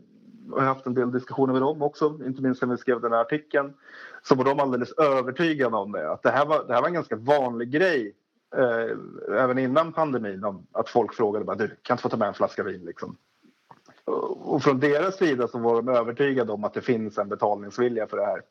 jag 0.51 0.57
har 0.57 0.67
haft 0.67 0.87
en 0.87 0.95
del 0.95 1.13
diskussioner 1.13 1.53
med 1.53 1.63
dem 1.63 1.83
också, 1.83 2.19
inte 2.27 2.43
minst 2.43 2.63
när 2.63 2.69
vi 2.69 2.77
skrev 2.77 3.01
den 3.01 3.13
här 3.13 3.21
artikeln, 3.21 3.75
så 4.23 4.35
var 4.35 4.45
de 4.45 4.61
alldeles 4.61 4.93
övertygade 4.93 5.77
om 5.77 5.93
det. 5.93 6.13
Att 6.13 6.23
det 6.23 6.31
här 6.31 6.47
var, 6.47 6.65
det 6.65 6.75
här 6.75 6.81
var 6.81 6.89
en 6.89 6.95
ganska 6.95 7.17
vanlig 7.17 7.71
grej 7.71 8.15
eh, 8.57 8.97
även 9.41 9.59
innan 9.59 9.93
pandemin 9.93 10.45
om 10.45 10.67
att 10.73 10.89
folk 10.89 11.15
frågade 11.15 11.45
bara, 11.45 11.57
du 11.57 11.69
kan 11.83 11.95
inte 11.95 12.03
få 12.03 12.09
ta 12.09 12.17
med 12.17 12.29
en 12.29 12.35
flaska 12.35 12.63
vin 12.63 12.85
liksom. 12.85 13.17
Och 14.45 14.63
från 14.63 14.81
deras 14.81 15.17
sida 15.17 15.49
så 15.49 15.59
var 15.59 15.83
de 15.83 15.89
övertygade 15.89 16.53
om 16.53 16.65
att 16.65 16.75
det 16.75 16.81
finns 16.81 17.19
en 17.19 17.29
betalningsvilja 17.29 18.07
för 18.07 18.17
det 18.17 18.27
här. 18.27 18.43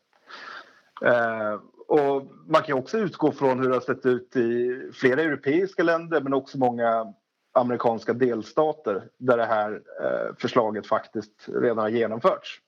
Eh, 1.01 1.59
och 1.87 2.23
man 2.47 2.61
kan 2.61 2.77
också 2.77 2.97
utgå 2.97 3.31
från 3.31 3.59
hur 3.59 3.69
det 3.69 3.75
har 3.75 3.81
sett 3.81 4.05
ut 4.05 4.35
i 4.35 4.81
flera 4.93 5.21
europeiska 5.21 5.83
länder 5.83 6.21
men 6.21 6.33
också 6.33 6.57
många 6.57 7.13
amerikanska 7.53 8.13
delstater 8.13 9.03
där 9.17 9.37
det 9.37 9.45
här 9.45 9.81
eh, 10.01 10.35
förslaget 10.37 10.87
faktiskt 10.87 11.49
redan 11.49 11.77
har 11.77 11.89
genomförts 11.89 12.59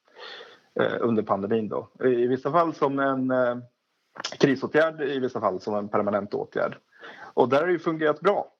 eh, 0.79 0.93
under 0.99 1.23
pandemin. 1.23 1.69
Då. 1.69 1.89
I 2.03 2.27
vissa 2.27 2.51
fall 2.51 2.73
som 2.73 2.99
en 2.99 3.31
eh, 3.31 3.57
krisåtgärd, 4.39 5.01
i 5.01 5.19
vissa 5.19 5.39
fall 5.39 5.61
som 5.61 5.75
en 5.75 5.89
permanent 5.89 6.33
åtgärd. 6.33 6.77
Och 7.35 7.49
där 7.49 7.61
har 7.61 7.67
det 7.67 7.79
fungerat 7.79 8.21
bra. 8.21 8.51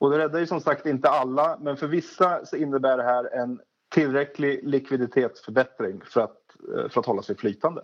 Och 0.00 0.10
det 0.10 0.18
räddar 0.18 0.38
ju 0.38 0.46
som 0.46 0.60
sagt 0.60 0.86
inte 0.86 1.08
alla, 1.08 1.58
men 1.60 1.76
för 1.76 1.86
vissa 1.86 2.46
så 2.46 2.56
innebär 2.56 2.96
det 2.96 3.02
här 3.02 3.24
en 3.24 3.60
tillräcklig 3.94 4.60
likviditetsförbättring 4.68 6.00
för 6.04 6.20
att, 6.20 6.36
eh, 6.76 6.88
för 6.88 7.00
att 7.00 7.06
hålla 7.06 7.22
sig 7.22 7.36
flytande. 7.36 7.82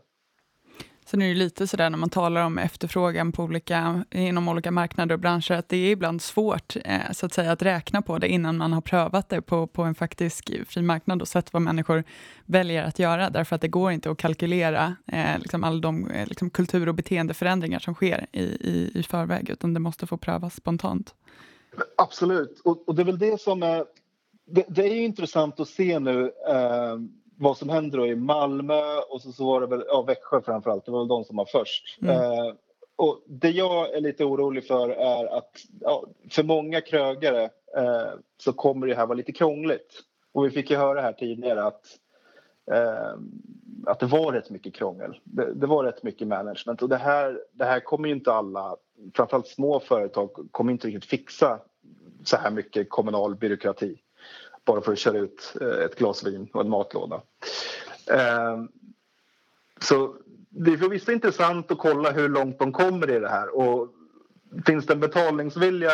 Sen 1.09 1.23
är 1.23 1.29
det 1.29 1.35
lite 1.35 1.67
sådär 1.67 1.91
när 1.91 1.99
man 1.99 2.11
talar 2.11 2.45
om 2.45 2.59
efterfrågan 2.59 3.33
på 3.33 3.43
olika, 3.43 4.05
inom 4.11 4.49
olika 4.49 4.71
marknader 4.71 5.15
och 5.15 5.21
branscher, 5.21 5.53
att 5.53 5.69
det 5.69 5.77
är 5.77 5.91
ibland 5.91 6.23
svårt 6.23 6.77
eh, 6.85 7.13
så 7.13 7.27
att 7.27 7.33
säga 7.33 7.53
att 7.53 7.63
räkna 7.63 8.03
på 8.03 8.19
det 8.19 8.29
innan 8.29 8.57
man 8.57 8.73
har 8.73 8.81
prövat 8.81 9.29
det 9.29 9.43
på, 9.43 9.67
på 9.67 9.83
en 9.83 9.95
faktisk 9.95 10.51
fri 10.69 10.83
marknad 10.83 11.23
och 11.23 11.29
sett 11.29 11.53
vad 11.53 11.63
människor 11.63 12.05
väljer 12.45 12.85
att 12.85 12.99
göra, 12.99 13.31
därför 13.31 13.57
att 13.57 13.63
det 13.63 13.69
går 13.69 13.93
inte 13.93 14.11
att 14.11 14.19
kalkylera 14.19 14.97
eh, 15.07 15.39
liksom 15.39 15.65
alla 15.65 15.81
de 15.81 16.11
eh, 16.11 16.27
liksom 16.27 16.51
kultur 16.51 16.89
och 16.89 16.95
beteendeförändringar 16.95 17.79
som 17.79 17.95
sker 17.95 18.27
i, 18.33 18.43
i, 18.43 18.91
i 18.95 19.03
förväg, 19.03 19.51
utan 19.51 19.75
det 19.75 19.81
måste 19.81 20.07
få 20.07 20.17
prövas 20.17 20.55
spontant. 20.55 21.15
Absolut, 21.97 22.61
och, 22.65 22.89
och 22.89 22.95
det 22.95 23.03
är 23.03 23.07
väl 23.07 23.19
det 23.19 23.41
som 23.41 23.63
är... 23.63 23.85
Det, 24.49 24.65
det 24.69 24.83
är 24.83 25.01
intressant 25.01 25.61
att 25.61 25.69
se 25.69 25.99
nu 25.99 26.33
eh, 26.49 26.97
vad 27.39 27.57
som 27.57 27.69
händer 27.69 28.07
i 28.07 28.17
Malmö 28.17 28.99
och 29.09 29.23
så, 29.23 29.33
så 29.33 29.47
var 29.47 29.61
det 29.61 29.67
väl 29.67 29.85
ja, 29.89 30.03
Växjö 30.03 30.41
framförallt, 30.41 30.85
det 30.85 30.91
var 30.91 30.99
väl 30.99 31.09
de 31.09 31.25
som 31.25 31.37
var 31.37 31.47
först. 31.47 31.99
Mm. 32.03 32.17
Eh, 32.17 32.55
och 32.97 33.23
det 33.27 33.51
jag 33.51 33.95
är 33.95 34.01
lite 34.01 34.25
orolig 34.25 34.67
för 34.67 34.89
är 34.89 35.39
att 35.39 35.51
ja, 35.81 36.05
för 36.31 36.43
många 36.43 36.81
krögare 36.81 37.43
eh, 37.77 38.11
så 38.39 38.53
kommer 38.53 38.87
det 38.87 38.95
här 38.95 39.07
vara 39.07 39.17
lite 39.17 39.33
krångligt. 39.33 40.03
Och 40.33 40.47
vi 40.47 40.51
fick 40.51 40.71
ju 40.71 40.77
höra 40.77 41.01
här 41.01 41.13
tidigare 41.13 41.65
att, 41.65 41.85
eh, 42.73 43.19
att 43.87 44.01
det 44.01 44.07
var 44.07 44.33
rätt 44.33 44.51
mycket 44.51 44.75
krångel. 44.75 45.21
Det, 45.25 45.55
det, 45.55 45.67
var 45.67 45.85
rätt 45.85 46.03
mycket 46.03 46.29
management 46.29 46.83
och 46.83 46.89
det 46.89 46.97
här, 46.97 47.41
det 47.53 47.65
här 47.65 47.81
kommer 47.81 48.09
ju 48.09 48.15
inte 48.15 48.33
alla, 48.33 48.77
framförallt 49.15 49.47
små 49.47 49.81
företag, 49.81 50.31
kommer 50.51 50.73
inte 50.73 50.87
riktigt 50.87 51.05
fixa 51.05 51.61
så 52.25 52.37
här 52.37 52.51
mycket 52.51 52.91
kommunal 52.91 53.35
byråkrati 53.35 53.99
bara 54.67 54.81
för 54.81 54.93
att 54.93 54.99
köra 54.99 55.19
ut 55.19 55.57
eh, 55.61 55.85
ett 55.85 55.99
glas 55.99 56.25
vin 56.25 56.49
och 56.53 56.61
en 56.61 56.71
matlåda. 56.71 57.23
Ehm, 58.11 58.69
så 59.81 60.17
det 60.49 60.73
är 60.73 60.77
förvisso 60.77 61.13
intressant 61.13 61.71
att 61.71 61.79
kolla 61.79 62.11
hur 62.11 62.29
långt 62.29 62.59
de 62.59 62.73
kommer 62.73 63.11
i 63.11 63.19
det 63.19 63.29
här. 63.29 63.57
Och 63.57 63.89
finns 64.67 64.87
det 64.87 64.93
en 64.93 65.01
betalningsvilja 65.01 65.91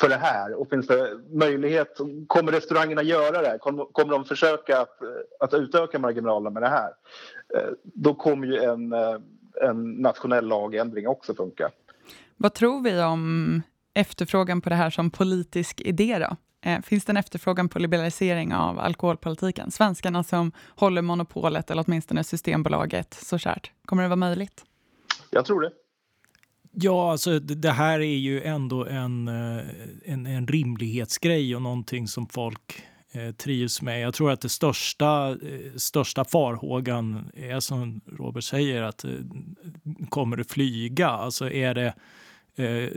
för 0.00 0.08
det 0.08 0.16
här 0.16 0.54
och 0.54 0.68
finns 0.70 0.86
det 0.86 1.20
möjlighet, 1.30 1.98
kommer 2.26 2.52
restaurangerna 2.52 3.02
göra 3.02 3.42
det? 3.42 3.58
Kommer 3.92 4.10
de 4.10 4.24
försöka 4.24 4.80
att, 4.80 4.98
att 5.40 5.54
utöka 5.54 5.98
marginalerna 5.98 6.50
med 6.50 6.62
det 6.62 6.68
här? 6.68 6.90
Eh, 7.54 7.72
då 7.82 8.14
kommer 8.14 8.46
ju 8.46 8.58
en, 8.58 8.92
eh, 8.92 9.16
en 9.62 9.92
nationell 9.92 10.46
lagändring 10.46 11.08
också 11.08 11.34
funka. 11.34 11.70
Vad 12.36 12.54
tror 12.54 12.82
vi 12.82 13.02
om 13.02 13.62
efterfrågan 13.94 14.60
på 14.60 14.68
det 14.68 14.74
här 14.74 14.90
som 14.90 15.10
politisk 15.10 15.80
idé 15.80 16.18
då? 16.18 16.36
Eh, 16.64 16.80
finns 16.80 17.04
det 17.04 17.12
en 17.12 17.16
efterfrågan 17.16 17.68
på 17.68 17.78
liberalisering 17.78 18.54
av 18.54 18.80
alkoholpolitiken? 18.80 19.70
Svenskarna 19.70 20.24
som 20.24 20.52
håller 20.68 21.02
monopolet, 21.02 21.70
eller 21.70 21.84
åtminstone 21.86 22.24
Systembolaget, 22.24 23.14
så 23.14 23.38
kärt. 23.38 23.70
Kommer 23.84 24.02
det 24.02 24.08
vara 24.08 24.16
möjligt? 24.16 24.64
Jag 25.30 25.44
tror 25.44 25.60
det. 25.60 25.70
Ja, 26.72 27.10
alltså 27.10 27.38
det 27.38 27.70
här 27.70 28.00
är 28.00 28.16
ju 28.16 28.42
ändå 28.42 28.86
en, 28.86 29.28
eh, 29.28 29.64
en, 30.04 30.26
en 30.26 30.46
rimlighetsgrej 30.46 31.56
och 31.56 31.62
någonting 31.62 32.08
som 32.08 32.26
folk 32.26 32.82
eh, 33.12 33.30
trivs 33.34 33.82
med. 33.82 34.00
Jag 34.00 34.14
tror 34.14 34.30
att 34.32 34.40
det 34.40 34.48
största, 34.48 35.36
största 35.76 36.24
farhågan 36.24 37.30
är 37.34 37.60
som 37.60 38.00
Robert 38.06 38.44
säger 38.44 38.82
att 38.82 39.04
kommer 40.08 40.36
det 40.36 40.44
flyga? 40.44 41.08
Alltså 41.08 41.50
är 41.50 41.74
det 41.74 41.94
Eh, 42.56 42.88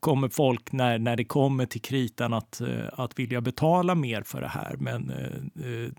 kommer 0.00 0.28
folk 0.28 0.72
när, 0.72 0.98
när 0.98 1.16
det 1.16 1.24
kommer 1.24 1.66
till 1.66 1.82
kritan 1.82 2.32
att, 2.32 2.60
eh, 2.60 2.68
att 2.92 3.18
vilja 3.18 3.40
betala 3.40 3.94
mer 3.94 4.22
för 4.22 4.40
det 4.40 4.48
här. 4.48 4.76
Men 4.78 5.10
eh, 5.10 5.66
eh 5.66 5.90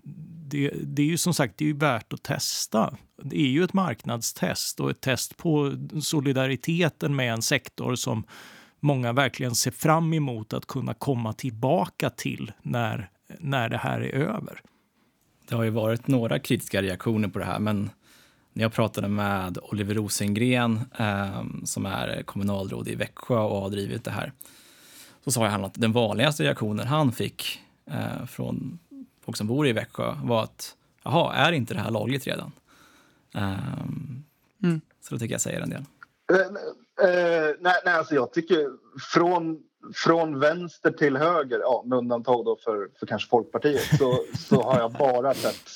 det, 0.50 0.72
det 0.82 1.02
är 1.02 1.06
ju 1.06 1.16
som 1.16 1.34
sagt 1.34 1.54
det 1.56 1.70
är 1.70 1.74
värt 1.74 2.12
att 2.12 2.22
testa. 2.22 2.96
Det 3.22 3.40
är 3.40 3.48
ju 3.48 3.64
ett 3.64 3.72
marknadstest 3.72 4.80
och 4.80 4.90
ett 4.90 5.00
test 5.00 5.36
på 5.36 5.72
solidariteten 6.02 7.16
med 7.16 7.32
en 7.32 7.42
sektor 7.42 7.94
som 7.94 8.24
många 8.80 9.12
verkligen 9.12 9.54
ser 9.54 9.70
fram 9.70 10.12
emot 10.12 10.52
att 10.52 10.66
kunna 10.66 10.94
komma 10.94 11.32
tillbaka 11.32 12.10
till 12.10 12.52
när, 12.62 13.10
när 13.38 13.68
det 13.68 13.76
här 13.76 14.00
är 14.00 14.12
över. 14.12 14.60
Det 15.48 15.54
har 15.54 15.64
ju 15.64 15.70
varit 15.70 16.08
några 16.08 16.38
kritiska 16.38 16.82
reaktioner 16.82 17.28
på 17.28 17.38
det 17.38 17.44
här, 17.44 17.58
men 17.58 17.90
när 18.58 18.64
jag 18.64 18.72
pratade 18.72 19.08
med 19.08 19.58
Oliver 19.62 19.94
Rosengren 19.94 20.80
eh, 20.98 21.44
som 21.64 21.86
är 21.86 22.22
kommunalråd 22.22 22.88
i 22.88 22.94
Växjö 22.94 23.38
och 23.38 23.60
har 23.60 23.70
drivit 23.70 24.04
det 24.04 24.10
här 24.10 24.32
så 25.24 25.30
sa 25.30 25.46
han 25.46 25.64
att 25.64 25.74
den 25.74 25.92
vanligaste 25.92 26.42
reaktionen 26.42 26.86
han 26.86 27.12
fick 27.12 27.60
eh, 27.90 28.26
från 28.26 28.78
folk 29.24 29.36
som 29.36 29.46
bor 29.46 29.66
i 29.66 29.72
Växjö 29.72 30.14
var 30.24 30.42
att 30.42 30.76
jaha, 31.02 31.34
är 31.34 31.52
inte 31.52 31.74
det 31.74 31.80
här 31.80 31.90
lagligt 31.90 32.26
redan? 32.26 32.52
Um, 33.34 34.24
mm. 34.62 34.80
Så 35.00 35.14
då 35.14 35.18
tycker 35.18 35.34
jag 35.34 35.40
säger 35.40 35.60
en 35.60 35.70
del. 35.70 35.84
Uh, 36.32 37.56
nej, 37.60 37.74
nej, 37.84 37.94
alltså 37.94 38.14
jag 38.14 38.32
tycker 38.32 38.68
från, 39.14 39.62
från 39.94 40.40
vänster 40.40 40.90
till 40.90 41.16
höger, 41.16 41.58
ja, 41.58 41.82
med 41.86 41.98
undantag 41.98 42.44
då 42.44 42.56
för, 42.64 42.88
för 42.98 43.06
kanske 43.06 43.28
Folkpartiet, 43.28 43.98
så, 43.98 44.24
så 44.48 44.62
har 44.62 44.78
jag 44.78 44.92
bara 44.92 45.34
sett 45.34 45.68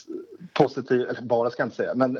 positiva, 0.52 1.10
eller 1.10 1.22
bara 1.22 1.50
ska 1.50 1.62
jag 1.62 1.66
inte 1.66 1.76
säga, 1.76 1.94
men 1.94 2.18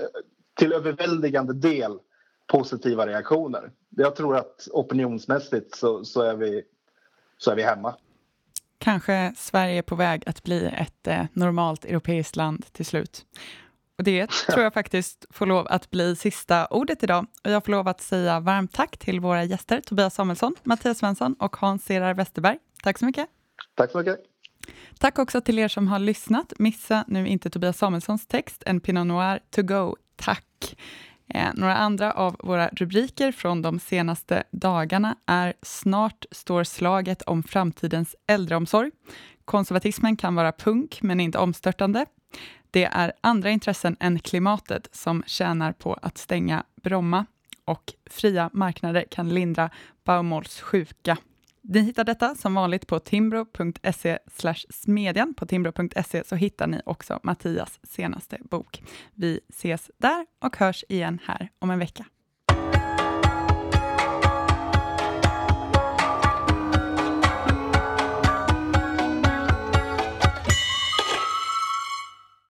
till 0.62 0.72
överväldigande 0.72 1.52
del 1.52 1.98
positiva 2.46 3.06
reaktioner. 3.06 3.70
Jag 3.90 4.16
tror 4.16 4.36
att 4.36 4.68
opinionsmässigt 4.72 5.76
så, 5.76 6.04
så, 6.04 6.22
är, 6.22 6.36
vi, 6.36 6.62
så 7.38 7.50
är 7.50 7.56
vi 7.56 7.62
hemma. 7.62 7.96
Kanske 8.78 9.32
Sverige 9.36 9.78
är 9.78 9.82
på 9.82 9.94
väg 9.94 10.22
att 10.26 10.42
bli 10.42 10.66
ett 10.66 11.06
eh, 11.06 11.24
normalt 11.32 11.84
europeiskt 11.84 12.36
land 12.36 12.64
till 12.72 12.86
slut. 12.86 13.26
Och 13.98 14.04
det 14.04 14.30
tror 14.50 14.62
jag 14.62 14.74
faktiskt 14.74 15.26
får 15.30 15.46
lov 15.46 15.66
att 15.70 15.90
bli 15.90 16.16
sista 16.16 16.66
ordet 16.66 17.02
idag. 17.02 17.26
Och 17.44 17.50
jag 17.50 17.64
får 17.64 17.72
lov 17.72 17.88
att 17.88 18.00
säga 18.00 18.40
varmt 18.40 18.72
tack 18.72 18.96
till 18.96 19.20
våra 19.20 19.44
gäster 19.44 19.80
Tobias 19.80 20.14
Samuelsson, 20.14 20.54
Mattias 20.62 20.98
Svensson 20.98 21.34
och 21.34 21.56
Hans 21.56 21.84
Serar 21.84 22.14
Westerberg. 22.14 22.58
Tack 22.82 22.98
så 22.98 23.04
mycket. 23.04 23.26
Tack 23.74 23.90
så 23.90 23.98
mycket. 23.98 24.18
Tack 24.98 25.18
också 25.18 25.40
till 25.40 25.58
er 25.58 25.68
som 25.68 25.88
har 25.88 25.98
lyssnat. 25.98 26.52
Missa 26.58 27.04
nu 27.08 27.28
inte 27.28 27.50
Tobias 27.50 27.78
Samuelssons 27.78 28.26
text, 28.26 28.62
En 28.66 28.80
Pinot 28.80 29.06
Noir 29.06 29.40
to 29.50 29.62
go. 29.62 29.96
Tack. 30.22 30.76
Eh, 31.28 31.48
några 31.54 31.76
andra 31.76 32.12
av 32.12 32.36
våra 32.38 32.68
rubriker 32.68 33.32
från 33.32 33.62
de 33.62 33.78
senaste 33.78 34.42
dagarna 34.50 35.16
är 35.26 35.54
Snart 35.62 36.24
står 36.30 36.64
slaget 36.64 37.22
om 37.22 37.42
framtidens 37.42 38.16
äldreomsorg. 38.26 38.90
Konservatismen 39.44 40.16
kan 40.16 40.34
vara 40.34 40.52
punk, 40.52 41.02
men 41.02 41.20
inte 41.20 41.38
omstörtande. 41.38 42.06
Det 42.70 42.84
är 42.84 43.12
andra 43.20 43.50
intressen 43.50 43.96
än 44.00 44.18
klimatet 44.18 44.88
som 44.92 45.22
tjänar 45.26 45.72
på 45.72 45.98
att 46.02 46.18
stänga 46.18 46.64
Bromma 46.82 47.26
och 47.64 47.92
fria 48.10 48.50
marknader 48.52 49.04
kan 49.10 49.28
lindra 49.28 49.70
Baumols 50.04 50.60
sjuka. 50.60 51.16
Ni 51.64 51.80
hittar 51.80 52.04
detta 52.04 52.34
som 52.34 52.54
vanligt 52.54 52.86
på 52.86 52.98
timbro.se 52.98 54.18
smedjan. 54.70 55.34
På 55.34 55.46
timbro.se 55.46 56.24
så 56.24 56.36
hittar 56.36 56.66
ni 56.66 56.80
också 56.86 57.20
Mattias 57.22 57.80
senaste 57.82 58.38
bok. 58.50 58.82
Vi 59.14 59.40
ses 59.48 59.90
där 59.98 60.26
och 60.40 60.56
hörs 60.56 60.84
igen 60.88 61.18
här 61.24 61.48
om 61.58 61.70
en 61.70 61.78
vecka. 61.78 62.06